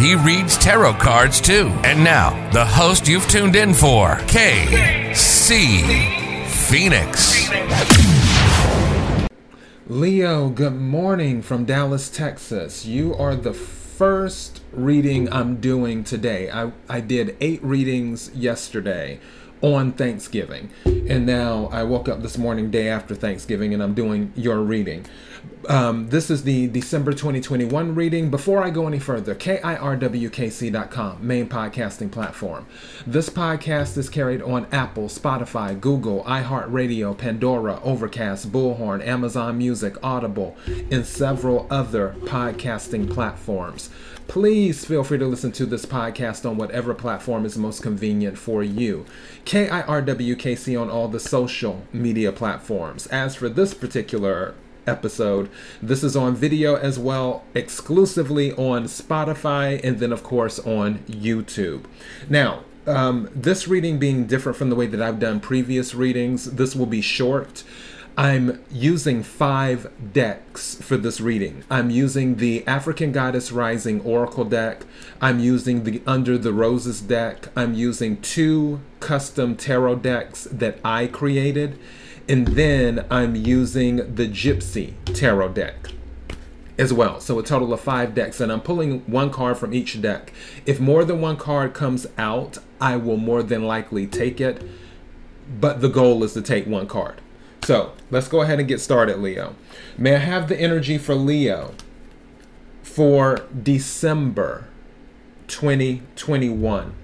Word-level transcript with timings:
He 0.00 0.14
reads 0.14 0.56
tarot 0.56 0.94
cards 0.94 1.42
too. 1.42 1.68
And 1.84 2.02
now, 2.02 2.50
the 2.52 2.64
host 2.64 3.06
you've 3.06 3.28
tuned 3.28 3.54
in 3.54 3.74
for, 3.74 4.14
KC 4.28 5.82
Phoenix. 6.46 7.50
Leo, 9.86 10.48
good 10.48 10.76
morning 10.76 11.42
from 11.42 11.66
Dallas, 11.66 12.08
Texas. 12.08 12.86
You 12.86 13.14
are 13.14 13.36
the 13.36 13.52
first 13.52 14.62
reading 14.72 15.30
I'm 15.30 15.56
doing 15.56 16.02
today. 16.02 16.50
I, 16.50 16.72
I 16.88 17.00
did 17.00 17.36
eight 17.42 17.62
readings 17.62 18.30
yesterday 18.34 19.20
on 19.62 19.92
Thanksgiving. 19.92 20.70
And 20.84 21.26
now 21.26 21.68
I 21.72 21.82
woke 21.82 22.08
up 22.08 22.22
this 22.22 22.38
morning, 22.38 22.70
day 22.70 22.88
after 22.88 23.14
Thanksgiving, 23.14 23.74
and 23.74 23.82
I'm 23.82 23.94
doing 23.94 24.32
your 24.36 24.60
reading. 24.60 25.06
Um, 25.68 26.08
this 26.08 26.30
is 26.30 26.42
the 26.42 26.68
December 26.68 27.12
2021 27.12 27.94
reading. 27.94 28.30
Before 28.30 28.62
I 28.62 28.70
go 28.70 28.86
any 28.86 28.98
further, 28.98 29.34
KIRWKC.com, 29.34 31.26
main 31.26 31.48
podcasting 31.48 32.10
platform. 32.10 32.66
This 33.06 33.28
podcast 33.28 33.96
is 33.98 34.08
carried 34.08 34.42
on 34.42 34.66
Apple, 34.72 35.08
Spotify, 35.08 35.78
Google, 35.78 36.24
iHeartRadio, 36.24 37.16
Pandora, 37.16 37.80
Overcast, 37.82 38.50
Bullhorn, 38.50 39.06
Amazon 39.06 39.58
Music, 39.58 39.96
Audible, 40.02 40.56
and 40.90 41.04
several 41.04 41.66
other 41.70 42.16
podcasting 42.20 43.12
platforms. 43.12 43.90
Please 44.30 44.84
feel 44.84 45.02
free 45.02 45.18
to 45.18 45.26
listen 45.26 45.50
to 45.50 45.66
this 45.66 45.84
podcast 45.84 46.48
on 46.48 46.56
whatever 46.56 46.94
platform 46.94 47.44
is 47.44 47.58
most 47.58 47.82
convenient 47.82 48.38
for 48.38 48.62
you. 48.62 49.04
KIRWKC 49.44 50.80
on 50.80 50.88
all 50.88 51.08
the 51.08 51.18
social 51.18 51.82
media 51.92 52.30
platforms. 52.30 53.08
As 53.08 53.34
for 53.34 53.48
this 53.48 53.74
particular 53.74 54.54
episode. 54.86 55.50
This 55.82 56.04
is 56.04 56.14
on 56.14 56.36
video 56.36 56.76
as 56.76 56.96
well, 56.96 57.42
exclusively 57.54 58.52
on 58.52 58.84
Spotify, 58.84 59.82
and 59.82 59.98
then, 59.98 60.12
of 60.12 60.22
course, 60.22 60.60
on 60.60 61.00
YouTube. 61.08 61.86
Now, 62.28 62.62
um, 62.86 63.28
this 63.34 63.66
reading 63.66 63.98
being 63.98 64.26
different 64.26 64.56
from 64.56 64.70
the 64.70 64.76
way 64.76 64.86
that 64.86 65.02
I've 65.02 65.18
done 65.18 65.40
previous 65.40 65.92
readings, 65.92 66.52
this 66.52 66.76
will 66.76 66.86
be 66.86 67.00
short. 67.00 67.64
I'm 68.16 68.62
using 68.70 69.22
five 69.22 69.90
decks 70.12 70.74
for 70.76 70.96
this 70.96 71.20
reading. 71.20 71.64
I'm 71.70 71.90
using 71.90 72.36
the 72.36 72.66
African 72.66 73.12
Goddess 73.12 73.50
Rising 73.52 74.00
Oracle 74.02 74.44
deck. 74.44 74.84
I'm 75.20 75.38
using 75.38 75.84
the 75.84 76.02
Under 76.06 76.36
the 76.36 76.52
Roses 76.52 77.00
deck. 77.00 77.48
I'm 77.56 77.74
using 77.74 78.20
two 78.20 78.80
custom 78.98 79.56
tarot 79.56 79.96
decks 79.96 80.44
that 80.50 80.78
I 80.84 81.06
created 81.06 81.78
and 82.30 82.46
then 82.48 83.04
I'm 83.10 83.34
using 83.34 83.96
the 84.14 84.28
Gypsy 84.28 84.94
Tarot 85.06 85.48
deck 85.48 85.88
as 86.78 86.92
well. 86.92 87.20
So 87.20 87.38
a 87.40 87.42
total 87.42 87.72
of 87.72 87.80
five 87.80 88.14
decks, 88.14 88.40
and 88.40 88.52
I'm 88.52 88.60
pulling 88.60 89.00
one 89.00 89.30
card 89.30 89.58
from 89.58 89.74
each 89.74 90.00
deck. 90.00 90.32
If 90.64 90.78
more 90.78 91.04
than 91.04 91.20
one 91.20 91.36
card 91.36 91.74
comes 91.74 92.06
out, 92.16 92.58
I 92.80 92.96
will 92.96 93.16
more 93.16 93.42
than 93.42 93.64
likely 93.64 94.06
take 94.06 94.40
it, 94.40 94.62
but 95.60 95.80
the 95.80 95.88
goal 95.88 96.22
is 96.22 96.32
to 96.34 96.42
take 96.42 96.66
one 96.66 96.86
card. 96.86 97.20
So 97.62 97.92
let's 98.10 98.28
go 98.28 98.40
ahead 98.40 98.58
and 98.58 98.66
get 98.66 98.80
started, 98.80 99.18
Leo. 99.18 99.54
May 99.96 100.16
I 100.16 100.18
have 100.18 100.48
the 100.48 100.60
energy 100.60 100.98
for 100.98 101.14
Leo 101.14 101.74
for 102.82 103.46
December 103.62 104.66
2021? 105.46 106.94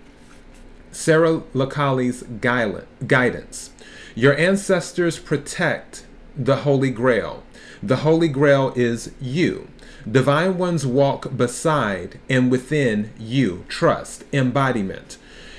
Sarah 0.92 1.42
Lakali's 1.54 2.22
guidance. 2.22 3.70
Your 4.18 4.34
ancestors 4.38 5.18
protect 5.18 6.06
the 6.34 6.56
Holy 6.56 6.88
Grail. 6.88 7.42
The 7.82 7.96
Holy 7.96 8.28
Grail 8.28 8.72
is 8.74 9.12
you. 9.20 9.68
Divine 10.10 10.56
ones 10.56 10.86
walk 10.86 11.36
beside 11.36 12.18
and 12.26 12.50
within 12.50 13.12
you. 13.18 13.66
Trust, 13.68 14.24
embodiment. 14.32 15.18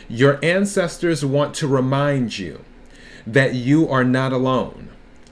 Your 0.09 0.43
ancestors 0.43 1.23
want 1.23 1.53
to 1.53 1.67
remind 1.67 2.39
you 2.39 2.65
that 3.27 3.53
you 3.53 3.87
are 3.89 4.03
not 4.03 4.33
alone. 4.33 4.89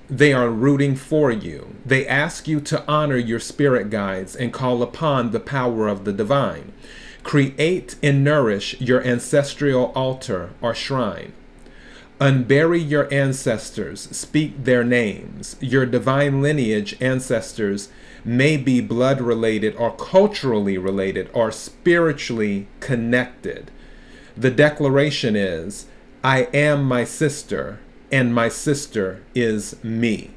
They 0.08 0.32
are 0.32 0.52
rooting 0.52 0.96
for 0.96 1.32
you. 1.32 1.78
They 1.84 2.08
ask 2.08 2.48
you 2.48 2.62
to 2.62 2.88
honor 2.88 3.18
your 3.18 3.40
spirit 3.40 3.90
guides 3.90 4.36
and 4.36 4.54
call 4.54 4.84
upon 4.84 5.32
the 5.32 5.40
power 5.40 5.88
of 5.88 6.06
the 6.06 6.14
divine. 6.14 6.74
Create 7.24 7.96
and 8.04 8.24
nourish 8.24 8.80
your 8.80 9.04
ancestral 9.04 9.86
altar 9.96 10.52
or 10.62 10.76
shrine. 10.76 11.34
Unbury 12.22 12.80
your 12.80 13.14
ancestors, 13.14 14.08
speak 14.16 14.64
their 14.64 14.86
names. 14.86 15.58
Your 15.60 15.86
divine 15.86 16.42
lineage 16.42 16.96
ancestors 17.02 17.90
may 18.24 18.56
be 18.56 18.80
blood 18.80 19.20
related 19.20 19.76
or 19.76 19.94
culturally 19.96 20.78
related 20.78 21.30
or 21.34 21.52
spiritually 21.52 22.68
connected. 22.80 23.70
The 24.38 24.50
declaration 24.50 25.36
is 25.36 25.88
I 26.24 26.44
am 26.54 26.86
my 26.86 27.04
sister 27.04 27.80
and 28.12 28.34
my 28.34 28.48
sister 28.48 29.22
is 29.34 29.84
me. 29.84 30.32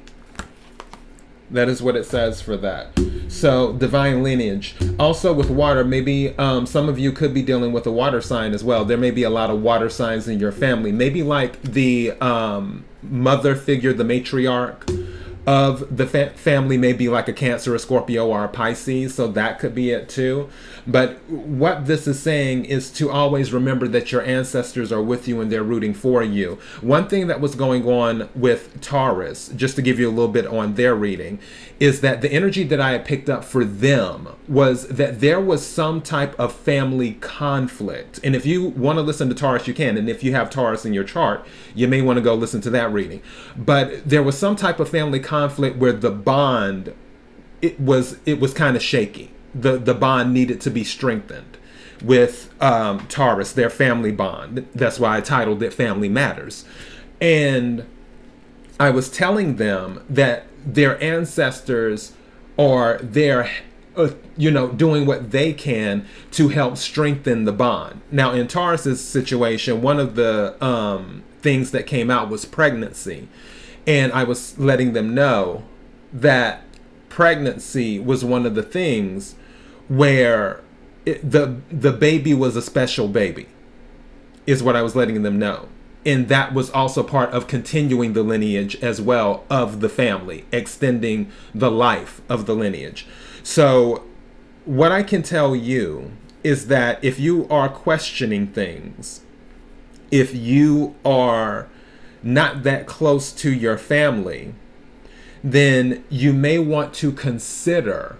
That 1.51 1.67
is 1.67 1.81
what 1.81 1.95
it 1.95 2.05
says 2.05 2.41
for 2.41 2.57
that. 2.57 2.87
So, 3.27 3.73
divine 3.73 4.23
lineage. 4.23 4.75
Also, 4.99 5.33
with 5.33 5.49
water, 5.49 5.83
maybe 5.83 6.37
um, 6.37 6.65
some 6.65 6.89
of 6.89 6.99
you 6.99 7.11
could 7.11 7.33
be 7.33 7.41
dealing 7.41 7.71
with 7.73 7.85
a 7.87 7.91
water 7.91 8.21
sign 8.21 8.53
as 8.53 8.63
well. 8.63 8.85
There 8.85 8.97
may 8.97 9.11
be 9.11 9.23
a 9.23 9.29
lot 9.29 9.49
of 9.49 9.61
water 9.61 9.89
signs 9.89 10.27
in 10.27 10.39
your 10.39 10.51
family. 10.51 10.91
Maybe 10.91 11.23
like 11.23 11.61
the 11.61 12.11
um, 12.21 12.85
mother 13.01 13.55
figure, 13.55 13.93
the 13.93 14.03
matriarch 14.03 15.07
of 15.47 15.95
the 15.95 16.05
fa- 16.05 16.31
family 16.35 16.77
may 16.77 16.93
be 16.93 17.09
like 17.09 17.27
a 17.27 17.33
Cancer, 17.33 17.73
a 17.73 17.79
Scorpio, 17.79 18.27
or 18.27 18.43
a 18.43 18.47
Pisces, 18.47 19.15
so 19.15 19.27
that 19.29 19.59
could 19.59 19.73
be 19.73 19.89
it 19.89 20.07
too. 20.07 20.49
But 20.91 21.19
what 21.29 21.85
this 21.85 22.07
is 22.07 22.19
saying 22.19 22.65
is 22.65 22.89
to 22.93 23.11
always 23.11 23.53
remember 23.53 23.87
that 23.89 24.11
your 24.11 24.23
ancestors 24.23 24.91
are 24.91 25.01
with 25.01 25.27
you 25.27 25.39
and 25.39 25.51
they're 25.51 25.63
rooting 25.63 25.93
for 25.93 26.23
you. 26.23 26.57
One 26.81 27.07
thing 27.07 27.27
that 27.27 27.39
was 27.39 27.53
going 27.53 27.85
on 27.87 28.27
with 28.33 28.81
Taurus, 28.81 29.49
just 29.49 29.75
to 29.75 29.83
give 29.83 29.99
you 29.99 30.07
a 30.07 30.11
little 30.11 30.31
bit 30.31 30.47
on 30.47 30.73
their 30.73 30.95
reading, 30.95 31.39
is 31.79 32.01
that 32.01 32.21
the 32.21 32.31
energy 32.31 32.63
that 32.63 32.81
I 32.81 32.91
had 32.91 33.05
picked 33.05 33.29
up 33.29 33.43
for 33.43 33.63
them 33.63 34.29
was 34.47 34.87
that 34.87 35.19
there 35.19 35.39
was 35.39 35.65
some 35.65 36.01
type 36.01 36.37
of 36.39 36.53
family 36.53 37.13
conflict. 37.13 38.19
And 38.23 38.35
if 38.35 38.45
you 38.45 38.65
want 38.69 38.97
to 38.97 39.03
listen 39.03 39.29
to 39.29 39.35
Taurus, 39.35 39.67
you 39.67 39.75
can. 39.75 39.95
And 39.95 40.09
if 40.09 40.23
you 40.23 40.31
have 40.31 40.49
Taurus 40.49 40.85
in 40.85 40.93
your 40.93 41.03
chart, 41.03 41.45
you 41.75 41.87
may 41.87 42.01
want 42.01 42.17
to 42.17 42.21
go 42.21 42.33
listen 42.33 42.61
to 42.61 42.69
that 42.71 42.91
reading. 42.91 43.21
But 43.55 44.09
there 44.09 44.23
was 44.23 44.37
some 44.37 44.55
type 44.55 44.79
of 44.79 44.89
family 44.89 45.19
conflict 45.19 45.77
where 45.77 45.93
the 45.93 46.11
bond 46.11 46.93
it 47.61 47.79
was 47.79 48.17
it 48.25 48.39
was 48.39 48.53
kind 48.53 48.75
of 48.75 48.81
shaky. 48.81 49.31
The 49.53 49.77
the 49.77 49.93
bond 49.93 50.33
needed 50.33 50.61
to 50.61 50.69
be 50.69 50.83
strengthened 50.83 51.57
with 52.03 52.53
um, 52.61 53.07
Taurus, 53.07 53.51
their 53.51 53.69
family 53.69 54.11
bond. 54.11 54.67
That's 54.73 54.99
why 54.99 55.17
I 55.17 55.21
titled 55.21 55.61
it 55.63 55.73
Family 55.73 56.09
Matters. 56.09 56.65
And 57.19 57.85
I 58.79 58.89
was 58.89 59.09
telling 59.09 59.57
them 59.57 60.03
that 60.09 60.45
their 60.65 61.01
ancestors 61.03 62.13
are 62.57 62.97
there 62.99 63.49
uh, 63.95 64.11
you 64.37 64.51
know 64.51 64.69
doing 64.69 65.05
what 65.05 65.31
they 65.31 65.53
can 65.53 66.05
to 66.31 66.49
help 66.49 66.77
strengthen 66.77 67.45
the 67.45 67.51
bond 67.51 68.01
now 68.11 68.33
in 68.33 68.47
taurus's 68.47 69.03
situation 69.03 69.81
one 69.81 69.99
of 69.99 70.15
the 70.15 70.63
um, 70.63 71.23
things 71.41 71.71
that 71.71 71.87
came 71.87 72.11
out 72.11 72.29
was 72.29 72.45
pregnancy 72.45 73.27
and 73.87 74.11
i 74.11 74.23
was 74.23 74.57
letting 74.59 74.93
them 74.93 75.15
know 75.15 75.63
that 76.11 76.63
pregnancy 77.07 77.99
was 77.99 78.23
one 78.23 78.45
of 78.45 78.53
the 78.55 78.63
things 78.63 79.35
where 79.89 80.61
it, 81.05 81.29
the 81.29 81.59
the 81.69 81.91
baby 81.91 82.33
was 82.33 82.55
a 82.55 82.61
special 82.61 83.07
baby 83.07 83.47
is 84.47 84.63
what 84.63 84.75
i 84.75 84.81
was 84.81 84.95
letting 84.95 85.21
them 85.23 85.37
know 85.37 85.67
and 86.05 86.29
that 86.29 86.53
was 86.53 86.69
also 86.69 87.03
part 87.03 87.31
of 87.31 87.47
continuing 87.47 88.13
the 88.13 88.23
lineage 88.23 88.75
as 88.81 89.01
well 89.01 89.43
of 89.49 89.81
the 89.81 89.89
family, 89.89 90.45
extending 90.51 91.29
the 91.53 91.69
life 91.69 92.21
of 92.29 92.45
the 92.45 92.55
lineage. 92.55 93.05
So, 93.43 94.03
what 94.65 94.91
I 94.91 95.03
can 95.03 95.23
tell 95.23 95.55
you 95.55 96.11
is 96.43 96.67
that 96.67 97.03
if 97.03 97.19
you 97.19 97.47
are 97.49 97.67
questioning 97.67 98.47
things, 98.47 99.21
if 100.09 100.33
you 100.33 100.95
are 101.03 101.67
not 102.23 102.63
that 102.63 102.85
close 102.87 103.31
to 103.33 103.51
your 103.51 103.77
family, 103.77 104.53
then 105.43 106.03
you 106.09 106.33
may 106.33 106.59
want 106.59 106.93
to 106.93 107.11
consider 107.11 108.17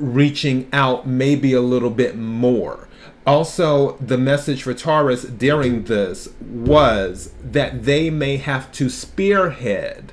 reaching 0.00 0.68
out 0.72 1.06
maybe 1.06 1.52
a 1.52 1.60
little 1.60 1.90
bit 1.90 2.16
more 2.16 2.88
also, 3.26 3.92
the 3.98 4.18
message 4.18 4.62
for 4.62 4.72
Taurus 4.74 5.22
during 5.22 5.84
this 5.84 6.28
was 6.40 7.32
that 7.42 7.84
they 7.84 8.08
may 8.08 8.38
have 8.38 8.72
to 8.72 8.88
spearhead 8.88 10.12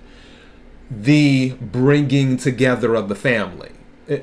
the 0.92 1.56
bringing 1.62 2.38
together 2.38 2.95
of 2.95 3.07
the 3.07 3.16
family. 3.16 3.72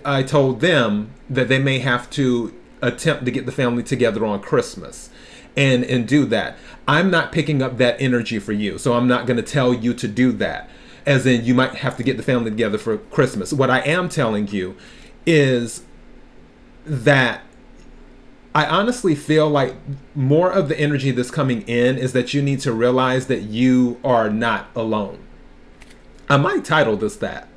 I 0.05 0.22
told 0.22 0.61
them 0.61 1.11
that 1.28 1.49
they 1.49 1.58
may 1.58 1.78
have 1.78 2.08
to 2.10 2.55
attempt 2.82 3.25
to 3.25 3.31
get 3.31 3.46
the 3.46 3.52
family 3.52 3.82
together 3.82 4.25
on 4.25 4.40
Christmas 4.40 5.10
and 5.56 5.84
and 5.84 6.06
do 6.06 6.25
that. 6.26 6.56
I'm 6.87 7.10
not 7.10 7.32
picking 7.32 7.62
up 7.62 7.78
that 7.78 7.96
energy 7.99 8.38
for 8.38 8.52
you. 8.52 8.76
So 8.78 8.94
I'm 8.94 9.08
not 9.08 9.26
going 9.26 9.38
to 9.38 9.43
tell 9.43 9.72
you 9.72 9.94
to 9.94 10.08
do 10.08 10.32
that. 10.32 10.69
As 11.06 11.26
in 11.26 11.44
you 11.44 11.55
might 11.55 11.76
have 11.76 11.96
to 11.96 12.02
get 12.02 12.17
the 12.17 12.22
family 12.22 12.50
together 12.50 12.78
for 12.78 12.99
Christmas. 12.99 13.52
What 13.52 13.70
I 13.70 13.81
am 13.81 14.08
telling 14.08 14.49
you 14.49 14.76
is 15.26 15.85
that 16.85 17.43
I 18.55 18.67
honestly 18.67 19.15
feel 19.15 19.49
like 19.49 19.75
more 20.15 20.53
of 20.53 20.69
the 20.69 20.79
energy 20.79 21.11
that's 21.11 21.31
coming 21.31 21.62
in 21.62 21.99
is 21.99 22.12
that 22.12 22.32
you 22.35 22.41
need 22.41 22.61
to 22.61 22.73
realize 22.73 23.26
that 23.26 23.43
you 23.43 23.99
are 24.05 24.31
not 24.31 24.69
alone. 24.76 25.19
I 26.29 26.37
might 26.37 26.65
title 26.65 26.97
this 26.97 27.17
that. 27.17 27.49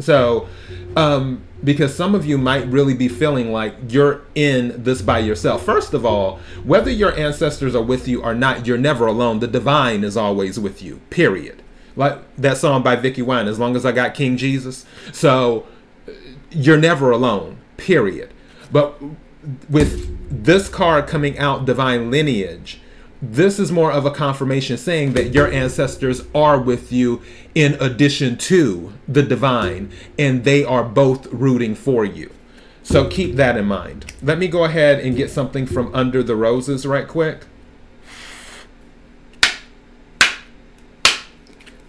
So, 0.00 0.48
um, 0.96 1.42
because 1.62 1.94
some 1.94 2.14
of 2.14 2.26
you 2.26 2.36
might 2.36 2.66
really 2.66 2.94
be 2.94 3.08
feeling 3.08 3.52
like 3.52 3.74
you're 3.88 4.22
in 4.34 4.82
this 4.82 5.02
by 5.02 5.20
yourself. 5.20 5.64
First 5.64 5.94
of 5.94 6.04
all, 6.04 6.40
whether 6.64 6.90
your 6.90 7.16
ancestors 7.16 7.74
are 7.74 7.82
with 7.82 8.08
you 8.08 8.22
or 8.22 8.34
not, 8.34 8.66
you're 8.66 8.78
never 8.78 9.06
alone. 9.06 9.38
The 9.38 9.46
divine 9.46 10.02
is 10.02 10.16
always 10.16 10.58
with 10.58 10.82
you, 10.82 11.00
period. 11.10 11.62
Like 11.94 12.18
that 12.36 12.56
song 12.56 12.82
by 12.82 12.96
Vickie 12.96 13.24
Winans, 13.24 13.50
As 13.50 13.58
Long 13.58 13.76
as 13.76 13.86
I 13.86 13.92
Got 13.92 14.14
King 14.14 14.36
Jesus. 14.36 14.84
So, 15.12 15.66
you're 16.54 16.76
never 16.76 17.10
alone, 17.10 17.58
period. 17.76 18.32
But 18.70 19.00
with 19.68 20.44
this 20.44 20.68
card 20.68 21.06
coming 21.06 21.38
out, 21.38 21.64
divine 21.64 22.10
lineage, 22.10 22.80
this 23.20 23.60
is 23.60 23.70
more 23.70 23.92
of 23.92 24.04
a 24.04 24.10
confirmation 24.10 24.76
saying 24.76 25.12
that 25.12 25.32
your 25.32 25.50
ancestors 25.50 26.22
are 26.34 26.58
with 26.58 26.90
you 26.90 27.22
in 27.54 27.74
addition 27.74 28.36
to 28.36 28.92
the 29.06 29.22
divine, 29.22 29.92
and 30.18 30.44
they 30.44 30.64
are 30.64 30.82
both 30.82 31.26
rooting 31.26 31.74
for 31.74 32.04
you. 32.04 32.32
So 32.82 33.08
keep 33.08 33.36
that 33.36 33.56
in 33.56 33.66
mind. 33.66 34.12
Let 34.22 34.38
me 34.38 34.48
go 34.48 34.64
ahead 34.64 34.98
and 34.98 35.16
get 35.16 35.30
something 35.30 35.66
from 35.66 35.94
Under 35.94 36.22
the 36.22 36.34
Roses 36.34 36.84
right 36.84 37.06
quick. 37.06 37.46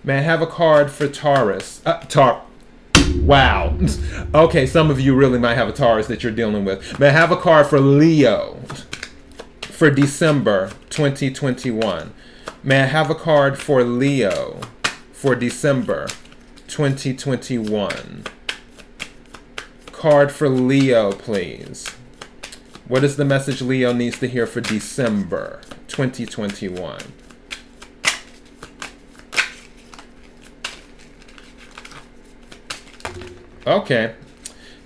May 0.04 0.18
I 0.18 0.22
have 0.22 0.42
a 0.42 0.48
card 0.48 0.92
for 0.92 1.08
Taurus? 1.08 1.82
Uh, 1.86 2.00
Wow. 3.22 3.78
Okay, 4.36 4.66
some 4.66 4.90
of 4.90 5.00
you 5.00 5.14
really 5.14 5.38
might 5.38 5.54
have 5.54 5.70
a 5.70 5.72
Taurus 5.72 6.08
that 6.08 6.24
you're 6.24 6.32
dealing 6.32 6.66
with. 6.66 6.98
May 7.00 7.10
I 7.10 7.12
have 7.12 7.32
a 7.32 7.38
card 7.38 7.68
for 7.68 7.80
Leo 7.80 8.60
for 9.62 9.92
December 9.92 10.72
2021? 10.90 12.14
May 12.64 12.82
I 12.82 12.86
have 12.86 13.12
a 13.12 13.16
card 13.16 13.60
for 13.60 13.84
Leo 13.84 14.60
for 15.12 15.36
December 15.36 16.08
2021? 16.68 18.24
Card 19.92 20.32
for 20.32 20.50
Leo, 20.50 21.12
please. 21.12 21.88
What 22.88 23.04
is 23.04 23.16
the 23.16 23.26
message 23.26 23.62
Leo 23.62 23.94
needs 23.94 24.18
to 24.20 24.28
hear 24.28 24.48
for 24.48 24.62
December 24.62 25.62
2021? 25.88 26.98
Okay. 33.66 34.16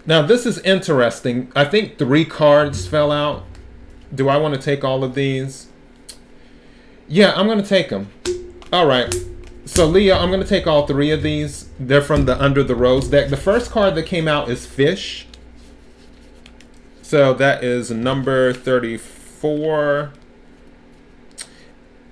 Now 0.06 0.22
this 0.22 0.46
is 0.46 0.60
interesting. 0.60 1.52
I 1.56 1.66
think 1.66 1.98
three 1.98 2.26
cards 2.26 2.88
fell 2.88 3.12
out. 3.12 3.44
Do 4.14 4.30
I 4.30 4.38
want 4.38 4.56
to 4.56 4.62
take 4.62 4.84
all 4.84 5.04
of 5.04 5.16
these? 5.16 5.68
Yeah, 7.08 7.34
I'm 7.36 7.46
going 7.46 7.62
to 7.62 7.68
take 7.68 7.90
them. 7.90 8.10
All 8.72 8.86
right. 8.86 9.14
So 9.66 9.86
Leo, 9.86 10.18
I'm 10.18 10.30
going 10.30 10.42
to 10.42 10.48
take 10.48 10.66
all 10.66 10.88
three 10.88 11.12
of 11.12 11.24
these. 11.24 11.70
They're 11.80 12.02
from 12.02 12.26
the 12.26 12.42
Under 12.42 12.64
the 12.64 12.76
Rose 12.76 13.10
deck. 13.10 13.30
The 13.30 13.38
first 13.38 13.70
card 13.72 13.96
that 13.96 14.04
came 14.04 14.28
out 14.28 14.50
is 14.50 14.66
Fish. 14.66 15.28
So 17.02 17.34
that 17.34 17.64
is 17.64 17.92
number 17.92 18.54
34 18.54 20.12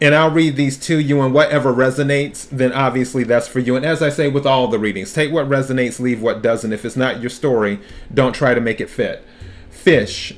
and 0.01 0.13
I'll 0.13 0.31
read 0.31 0.55
these 0.55 0.77
to 0.79 0.99
you, 0.99 1.21
and 1.21 1.33
whatever 1.33 1.73
resonates, 1.73 2.49
then 2.49 2.73
obviously 2.73 3.23
that's 3.23 3.47
for 3.47 3.59
you. 3.59 3.75
And 3.75 3.85
as 3.85 4.01
I 4.01 4.09
say 4.09 4.27
with 4.27 4.45
all 4.45 4.67
the 4.67 4.79
readings, 4.79 5.13
take 5.13 5.31
what 5.31 5.47
resonates, 5.47 5.99
leave 5.99 6.21
what 6.21 6.41
doesn't. 6.41 6.73
If 6.73 6.83
it's 6.83 6.97
not 6.97 7.21
your 7.21 7.29
story, 7.29 7.79
don't 8.13 8.33
try 8.33 8.53
to 8.53 8.61
make 8.61 8.81
it 8.81 8.89
fit. 8.89 9.23
Fish. 9.69 10.35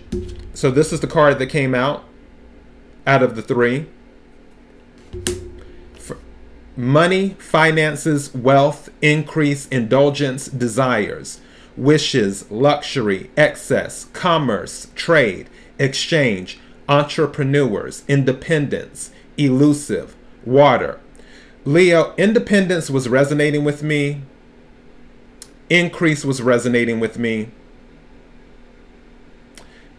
So 0.53 0.69
this 0.69 0.93
is 0.93 0.99
the 0.99 1.07
card 1.07 1.39
that 1.39 1.47
came 1.47 1.73
out 1.73 2.03
out 3.05 3.23
of 3.23 3.35
the 3.35 3.41
three. 3.41 3.87
money, 6.77 7.29
finances, 7.39 8.33
wealth, 8.35 8.89
increase, 9.01 9.67
indulgence, 9.69 10.47
desires, 10.47 11.41
wishes, 11.75 12.49
luxury, 12.51 13.31
excess, 13.35 14.05
commerce, 14.13 14.87
trade, 14.95 15.49
exchange, 15.79 16.59
entrepreneurs, 16.87 18.03
independence 18.07 19.11
elusive, 19.37 20.15
water. 20.45 20.99
Leo, 21.65 22.13
independence 22.17 22.89
was 22.89 23.09
resonating 23.09 23.63
with 23.63 23.83
me. 23.83 24.21
Increase 25.69 26.23
was 26.23 26.41
resonating 26.41 26.99
with 26.99 27.19
me. 27.19 27.49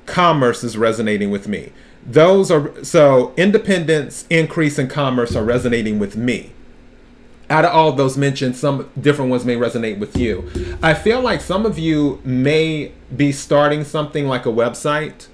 Commerce 0.07 0.64
is 0.64 0.78
resonating 0.78 1.30
with 1.30 1.47
me. 1.47 1.73
Those 2.07 2.50
are 2.50 2.83
so 2.83 3.35
independence, 3.37 4.25
increase, 4.30 4.78
and 4.78 4.88
commerce 4.88 5.37
are 5.37 5.45
resonating 5.45 5.99
with 5.99 6.16
me. 6.16 6.52
Out 7.50 7.64
of 7.64 7.73
all 7.73 7.92
those 7.92 8.16
mentioned, 8.16 8.57
some 8.57 8.90
different 8.99 9.30
ones 9.30 9.45
may 9.45 9.57
resonate 9.57 9.99
with 9.99 10.16
you. 10.16 10.50
I 10.83 10.95
feel 10.95 11.21
like 11.21 11.40
some 11.40 11.66
of 11.66 11.78
you 11.78 12.21
may 12.25 12.92
be 13.14 13.33
starting 13.33 13.85
something 13.85 14.26
like 14.26 14.47
a 14.47 14.50
website 14.50 15.28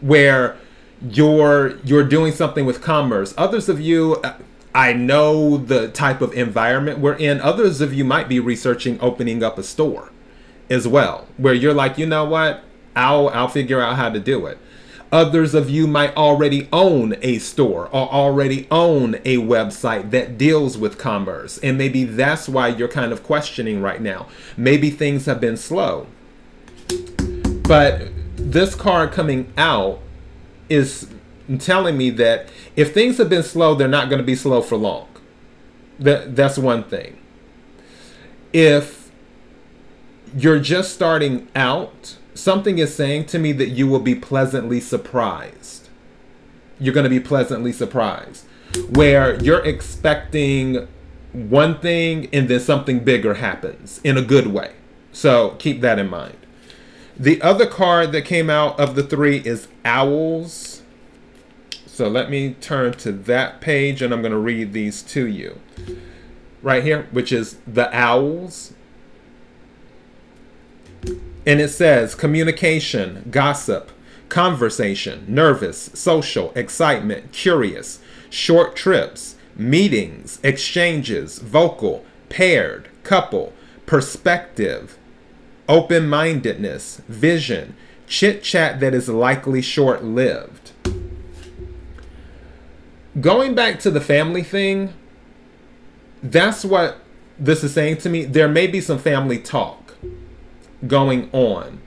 where 0.00 0.56
you're 1.02 1.76
you're 1.84 2.04
doing 2.04 2.32
something 2.32 2.66
with 2.66 2.82
commerce. 2.82 3.34
Others 3.36 3.68
of 3.68 3.80
you, 3.80 4.16
uh, 4.16 4.34
I 4.74 4.92
know 4.92 5.56
the 5.56 5.88
type 5.88 6.20
of 6.20 6.32
environment 6.34 6.98
we're 6.98 7.16
in. 7.16 7.40
Others 7.40 7.80
of 7.80 7.92
you 7.92 8.04
might 8.04 8.28
be 8.28 8.40
researching 8.40 9.00
opening 9.00 9.42
up 9.42 9.58
a 9.58 9.62
store 9.62 10.10
as 10.70 10.86
well, 10.86 11.26
where 11.36 11.54
you're 11.54 11.74
like, 11.74 11.98
you 11.98 12.06
know 12.06 12.24
what? 12.24 12.62
I'll 12.94 13.28
I'll 13.28 13.48
figure 13.48 13.80
out 13.80 13.96
how 13.96 14.10
to 14.10 14.20
do 14.20 14.46
it. 14.46 14.58
Others 15.10 15.54
of 15.54 15.70
you 15.70 15.86
might 15.86 16.14
already 16.16 16.68
own 16.70 17.16
a 17.22 17.38
store 17.38 17.86
or 17.86 18.12
already 18.12 18.68
own 18.70 19.14
a 19.24 19.38
website 19.38 20.10
that 20.10 20.36
deals 20.36 20.76
with 20.76 20.98
commerce. 20.98 21.56
And 21.58 21.78
maybe 21.78 22.04
that's 22.04 22.46
why 22.46 22.68
you're 22.68 22.88
kind 22.88 23.10
of 23.10 23.22
questioning 23.22 23.80
right 23.80 24.02
now. 24.02 24.28
Maybe 24.56 24.90
things 24.90 25.24
have 25.24 25.40
been 25.40 25.56
slow. 25.56 26.08
But 27.62 28.08
this 28.36 28.74
card 28.74 29.12
coming 29.12 29.50
out 29.56 30.00
is 30.68 31.08
telling 31.58 31.96
me 31.96 32.10
that 32.10 32.48
if 32.76 32.92
things 32.92 33.18
have 33.18 33.30
been 33.30 33.42
slow, 33.42 33.74
they're 33.74 33.88
not 33.88 34.08
going 34.08 34.18
to 34.18 34.26
be 34.26 34.36
slow 34.36 34.60
for 34.60 34.76
long. 34.76 35.08
That, 35.98 36.36
that's 36.36 36.58
one 36.58 36.84
thing. 36.84 37.18
If 38.52 39.10
you're 40.36 40.60
just 40.60 40.92
starting 40.92 41.48
out, 41.54 42.16
something 42.34 42.78
is 42.78 42.94
saying 42.94 43.26
to 43.26 43.38
me 43.38 43.52
that 43.52 43.68
you 43.70 43.86
will 43.86 44.00
be 44.00 44.14
pleasantly 44.14 44.80
surprised. 44.80 45.88
You're 46.78 46.94
going 46.94 47.04
to 47.04 47.10
be 47.10 47.20
pleasantly 47.20 47.72
surprised. 47.72 48.44
Where 48.90 49.42
you're 49.42 49.64
expecting 49.64 50.86
one 51.32 51.80
thing 51.80 52.28
and 52.32 52.48
then 52.48 52.60
something 52.60 53.00
bigger 53.00 53.34
happens 53.34 54.00
in 54.04 54.16
a 54.16 54.22
good 54.22 54.48
way. 54.48 54.74
So 55.12 55.56
keep 55.58 55.80
that 55.80 55.98
in 55.98 56.08
mind. 56.08 56.37
The 57.18 57.42
other 57.42 57.66
card 57.66 58.12
that 58.12 58.22
came 58.22 58.48
out 58.48 58.78
of 58.78 58.94
the 58.94 59.02
three 59.02 59.38
is 59.38 59.66
Owls. 59.84 60.82
So 61.86 62.08
let 62.08 62.30
me 62.30 62.54
turn 62.60 62.92
to 62.98 63.10
that 63.10 63.60
page 63.60 64.02
and 64.02 64.14
I'm 64.14 64.22
going 64.22 64.32
to 64.32 64.38
read 64.38 64.72
these 64.72 65.02
to 65.04 65.26
you. 65.26 65.60
Right 66.62 66.84
here, 66.84 67.08
which 67.10 67.32
is 67.32 67.58
the 67.66 67.92
Owls. 67.92 68.72
And 71.46 71.60
it 71.60 71.70
says 71.70 72.14
communication, 72.14 73.28
gossip, 73.30 73.90
conversation, 74.28 75.24
nervous, 75.26 75.90
social, 75.94 76.52
excitement, 76.54 77.32
curious, 77.32 78.00
short 78.30 78.76
trips, 78.76 79.36
meetings, 79.56 80.38
exchanges, 80.42 81.38
vocal, 81.38 82.04
paired, 82.28 82.88
couple, 83.02 83.52
perspective, 83.86 84.97
open 85.68 86.08
mindedness, 86.08 87.02
vision, 87.08 87.76
chit 88.06 88.42
chat 88.42 88.80
that 88.80 88.94
is 88.94 89.08
likely 89.08 89.60
short 89.60 90.02
lived. 90.02 90.72
Going 93.20 93.54
back 93.54 93.78
to 93.80 93.90
the 93.90 94.00
family 94.00 94.42
thing, 94.42 94.94
that's 96.22 96.64
what 96.64 96.98
this 97.38 97.62
is 97.62 97.72
saying 97.72 97.98
to 97.98 98.08
me. 98.08 98.24
There 98.24 98.48
may 98.48 98.66
be 98.66 98.80
some 98.80 98.98
family 98.98 99.38
talk 99.38 99.94
going 100.86 101.28
on. 101.32 101.80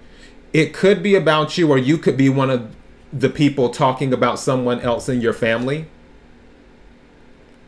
It 0.54 0.74
could 0.74 1.02
be 1.02 1.16
about 1.16 1.58
you, 1.58 1.70
or 1.70 1.78
you 1.78 1.98
could 1.98 2.18
be 2.18 2.30
one 2.30 2.50
of 2.50 2.76
the 3.14 3.30
people 3.30 3.70
talking 3.70 4.14
about 4.14 4.40
someone 4.40 4.80
else 4.82 5.08
in 5.10 5.22
your 5.22 5.34
family, 5.34 5.86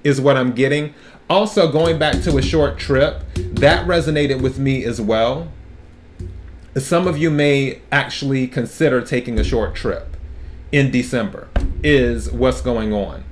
is 0.04 0.20
what 0.20 0.36
I'm 0.36 0.52
getting. 0.52 0.94
Also, 1.30 1.72
going 1.72 1.98
back 1.98 2.22
to 2.24 2.38
a 2.38 2.42
short 2.42 2.78
trip, 2.78 3.24
that 3.36 3.88
resonated 3.88 4.42
with 4.42 4.60
me 4.60 4.84
as 4.84 5.00
well. 5.00 5.50
Some 6.78 7.08
of 7.08 7.18
you 7.18 7.30
may 7.30 7.82
actually 7.92 8.48
consider 8.48 9.02
taking 9.02 9.40
a 9.40 9.44
short 9.44 9.76
trip 9.76 10.18
in 10.72 10.90
December, 10.90 11.48
is 11.84 12.32
what's 12.32 12.62
going 12.62 12.94
on. 12.94 13.24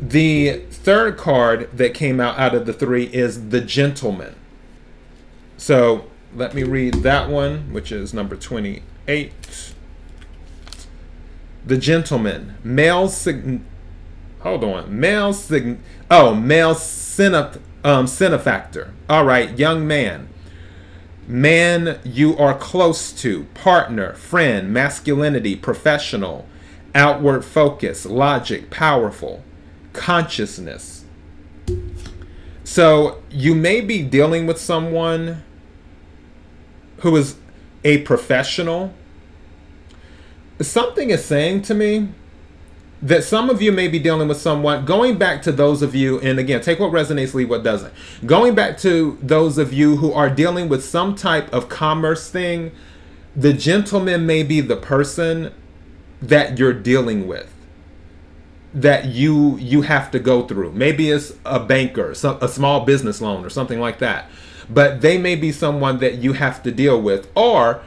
The 0.00 0.60
third 0.70 1.16
card 1.16 1.68
that 1.76 1.94
came 1.94 2.20
out 2.20 2.38
out 2.38 2.54
of 2.54 2.64
the 2.66 2.72
three 2.72 3.04
is 3.06 3.48
the 3.48 3.60
gentleman. 3.60 4.34
So 5.56 6.04
let 6.34 6.54
me 6.54 6.62
read 6.62 6.94
that 7.02 7.28
one, 7.28 7.72
which 7.72 7.90
is 7.92 8.14
number 8.14 8.36
28. 8.36 9.32
The 11.66 11.76
Gentleman, 11.76 12.54
male 12.64 13.08
sign. 13.08 13.66
hold 14.40 14.64
on, 14.64 14.98
male 14.98 15.34
sign. 15.34 15.82
oh, 16.10 16.34
male 16.34 16.74
cinef- 16.74 17.60
um, 17.84 18.06
cinefactor. 18.06 18.92
All 19.08 19.26
right, 19.26 19.58
young 19.58 19.86
man. 19.86 20.29
Man 21.30 22.00
you 22.02 22.36
are 22.38 22.58
close 22.58 23.12
to, 23.12 23.44
partner, 23.54 24.14
friend, 24.14 24.72
masculinity, 24.72 25.54
professional, 25.54 26.44
outward 26.92 27.44
focus, 27.44 28.04
logic, 28.04 28.68
powerful, 28.68 29.44
consciousness. 29.92 31.04
So 32.64 33.22
you 33.30 33.54
may 33.54 33.80
be 33.80 34.02
dealing 34.02 34.48
with 34.48 34.58
someone 34.58 35.44
who 37.02 37.14
is 37.14 37.36
a 37.84 37.98
professional, 37.98 38.92
something 40.60 41.10
is 41.10 41.24
saying 41.24 41.62
to 41.62 41.74
me 41.74 42.08
that 43.02 43.24
some 43.24 43.48
of 43.48 43.62
you 43.62 43.72
may 43.72 43.88
be 43.88 43.98
dealing 43.98 44.28
with 44.28 44.36
someone 44.38 44.84
going 44.84 45.16
back 45.16 45.40
to 45.42 45.52
those 45.52 45.80
of 45.80 45.94
you 45.94 46.20
and 46.20 46.38
again 46.38 46.60
take 46.60 46.78
what 46.78 46.92
resonates 46.92 47.34
leave 47.34 47.48
what 47.48 47.62
doesn't. 47.62 47.92
Going 48.26 48.54
back 48.54 48.76
to 48.78 49.18
those 49.22 49.58
of 49.58 49.72
you 49.72 49.96
who 49.96 50.12
are 50.12 50.28
dealing 50.28 50.68
with 50.68 50.84
some 50.84 51.14
type 51.14 51.52
of 51.52 51.68
commerce 51.68 52.30
thing 52.30 52.72
the 53.36 53.52
gentleman 53.52 54.26
may 54.26 54.42
be 54.42 54.60
the 54.60 54.76
person 54.76 55.54
that 56.20 56.58
you're 56.58 56.74
dealing 56.74 57.26
with 57.26 57.54
that 58.74 59.06
you 59.06 59.56
you 59.56 59.82
have 59.82 60.10
to 60.10 60.18
go 60.18 60.46
through. 60.46 60.72
Maybe 60.72 61.10
it's 61.10 61.32
a 61.44 61.58
banker 61.58 62.14
some, 62.14 62.38
a 62.40 62.48
small 62.48 62.84
business 62.84 63.20
loan 63.20 63.44
or 63.44 63.50
something 63.50 63.80
like 63.80 63.98
that. 63.98 64.28
But 64.68 65.00
they 65.00 65.18
may 65.18 65.34
be 65.34 65.50
someone 65.50 65.98
that 65.98 66.18
you 66.18 66.34
have 66.34 66.62
to 66.62 66.70
deal 66.70 67.00
with 67.00 67.28
or 67.34 67.82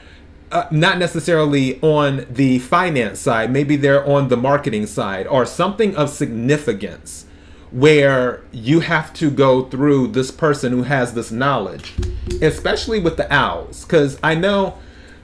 uh, 0.54 0.68
not 0.72 0.98
necessarily 0.98 1.82
on 1.82 2.26
the 2.30 2.60
finance 2.60 3.20
side 3.20 3.52
maybe 3.52 3.76
they're 3.76 4.06
on 4.08 4.28
the 4.30 4.38
marketing 4.38 4.86
side 4.86 5.28
or 5.28 5.46
something 5.46 5.96
of 5.96 6.10
significance 6.10 7.26
where 7.72 8.44
you 8.52 8.82
have 8.82 9.12
to 9.14 9.32
go 9.32 9.64
through 9.64 10.08
this 10.08 10.30
person 10.30 10.72
who 10.72 10.84
has 10.84 11.14
this 11.14 11.32
knowledge 11.32 11.94
especially 12.42 13.00
with 13.00 13.18
the 13.18 13.34
owls. 13.34 13.84
Because 13.84 14.20
i 14.24 14.36
know 14.36 14.78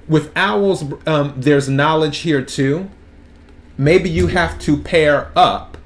with 0.09 0.31
owls 0.35 0.83
um, 1.05 1.35
there's 1.37 1.69
knowledge 1.69 2.19
here 2.19 2.43
too. 2.43 2.89
Maybe 3.77 4.09
you 4.09 4.27
have 4.27 4.59
to 4.59 4.75
pair 4.75 5.31
up 5.35 5.77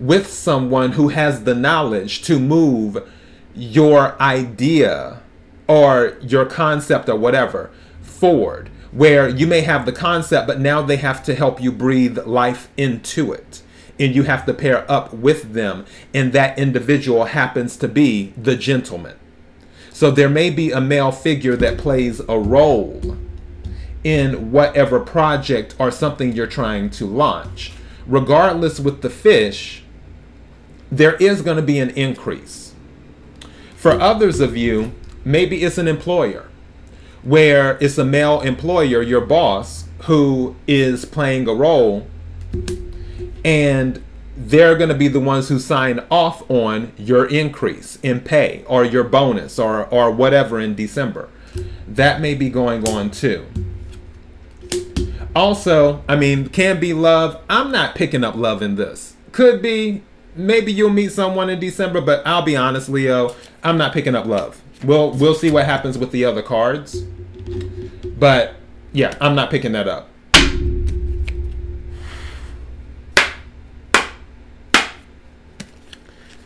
with 0.00 0.26
someone 0.26 0.92
who 0.92 1.08
has 1.08 1.44
the 1.44 1.54
knowledge 1.54 2.22
to 2.22 2.40
move 2.40 3.08
your 3.54 4.20
idea 4.20 5.20
or 5.68 6.16
your 6.22 6.46
concept 6.46 7.08
or 7.08 7.16
whatever 7.16 7.70
forward 8.22 8.70
where 8.92 9.28
you 9.28 9.48
may 9.48 9.62
have 9.62 9.84
the 9.84 9.90
concept 9.90 10.46
but 10.46 10.60
now 10.60 10.80
they 10.80 10.96
have 10.96 11.24
to 11.24 11.34
help 11.34 11.60
you 11.60 11.72
breathe 11.72 12.16
life 12.24 12.68
into 12.76 13.32
it. 13.32 13.62
And 13.98 14.14
you 14.14 14.22
have 14.22 14.46
to 14.46 14.54
pair 14.54 14.88
up 14.88 15.12
with 15.12 15.54
them. 15.54 15.86
And 16.14 16.32
that 16.32 16.56
individual 16.56 17.24
happens 17.24 17.76
to 17.78 17.88
be 17.88 18.32
the 18.36 18.54
gentleman. 18.54 19.16
So 19.90 20.12
there 20.12 20.28
may 20.28 20.50
be 20.50 20.70
a 20.70 20.80
male 20.80 21.10
figure 21.10 21.56
that 21.56 21.78
plays 21.78 22.20
a 22.28 22.38
role 22.38 23.16
in 24.04 24.52
whatever 24.52 25.00
project 25.00 25.74
or 25.80 25.90
something 25.90 26.32
you're 26.32 26.46
trying 26.46 26.90
to 26.90 27.06
launch. 27.06 27.72
Regardless 28.06 28.78
with 28.78 29.02
the 29.02 29.10
fish 29.10 29.82
there 30.92 31.16
is 31.16 31.42
going 31.42 31.56
to 31.56 31.62
be 31.74 31.80
an 31.80 31.90
increase. 31.90 32.72
For 33.74 33.92
others 33.92 34.38
of 34.38 34.56
you, 34.56 34.92
maybe 35.24 35.64
it's 35.64 35.78
an 35.78 35.88
employer 35.88 36.46
where 37.22 37.78
it's 37.80 37.98
a 37.98 38.04
male 38.04 38.40
employer, 38.40 39.02
your 39.02 39.20
boss, 39.20 39.84
who 40.02 40.56
is 40.66 41.04
playing 41.04 41.48
a 41.48 41.54
role 41.54 42.06
and 43.44 44.02
they're 44.36 44.76
going 44.76 44.88
to 44.88 44.94
be 44.94 45.08
the 45.08 45.20
ones 45.20 45.48
who 45.48 45.58
sign 45.58 46.00
off 46.10 46.48
on 46.50 46.92
your 46.96 47.26
increase 47.26 47.98
in 48.02 48.20
pay 48.20 48.64
or 48.66 48.84
your 48.84 49.04
bonus 49.04 49.58
or, 49.58 49.86
or 49.86 50.10
whatever 50.10 50.58
in 50.58 50.74
December. 50.74 51.28
That 51.86 52.20
may 52.20 52.34
be 52.34 52.48
going 52.48 52.88
on 52.88 53.10
too. 53.10 53.46
Also, 55.34 56.02
I 56.08 56.16
mean, 56.16 56.48
can 56.48 56.80
be 56.80 56.92
love. 56.92 57.40
I'm 57.48 57.70
not 57.70 57.94
picking 57.94 58.24
up 58.24 58.34
love 58.34 58.62
in 58.62 58.76
this. 58.76 59.14
Could 59.32 59.62
be, 59.62 60.02
maybe 60.34 60.72
you'll 60.72 60.90
meet 60.90 61.12
someone 61.12 61.48
in 61.48 61.60
December, 61.60 62.00
but 62.00 62.26
I'll 62.26 62.42
be 62.42 62.56
honest, 62.56 62.88
Leo, 62.88 63.34
I'm 63.62 63.78
not 63.78 63.92
picking 63.92 64.14
up 64.14 64.26
love. 64.26 64.61
We'll 64.84 65.12
we'll 65.12 65.34
see 65.34 65.50
what 65.50 65.64
happens 65.64 65.96
with 65.96 66.10
the 66.10 66.24
other 66.24 66.42
cards. 66.42 67.02
But 68.18 68.54
yeah, 68.92 69.16
I'm 69.20 69.34
not 69.34 69.50
picking 69.50 69.72
that 69.72 69.88
up. 69.88 70.08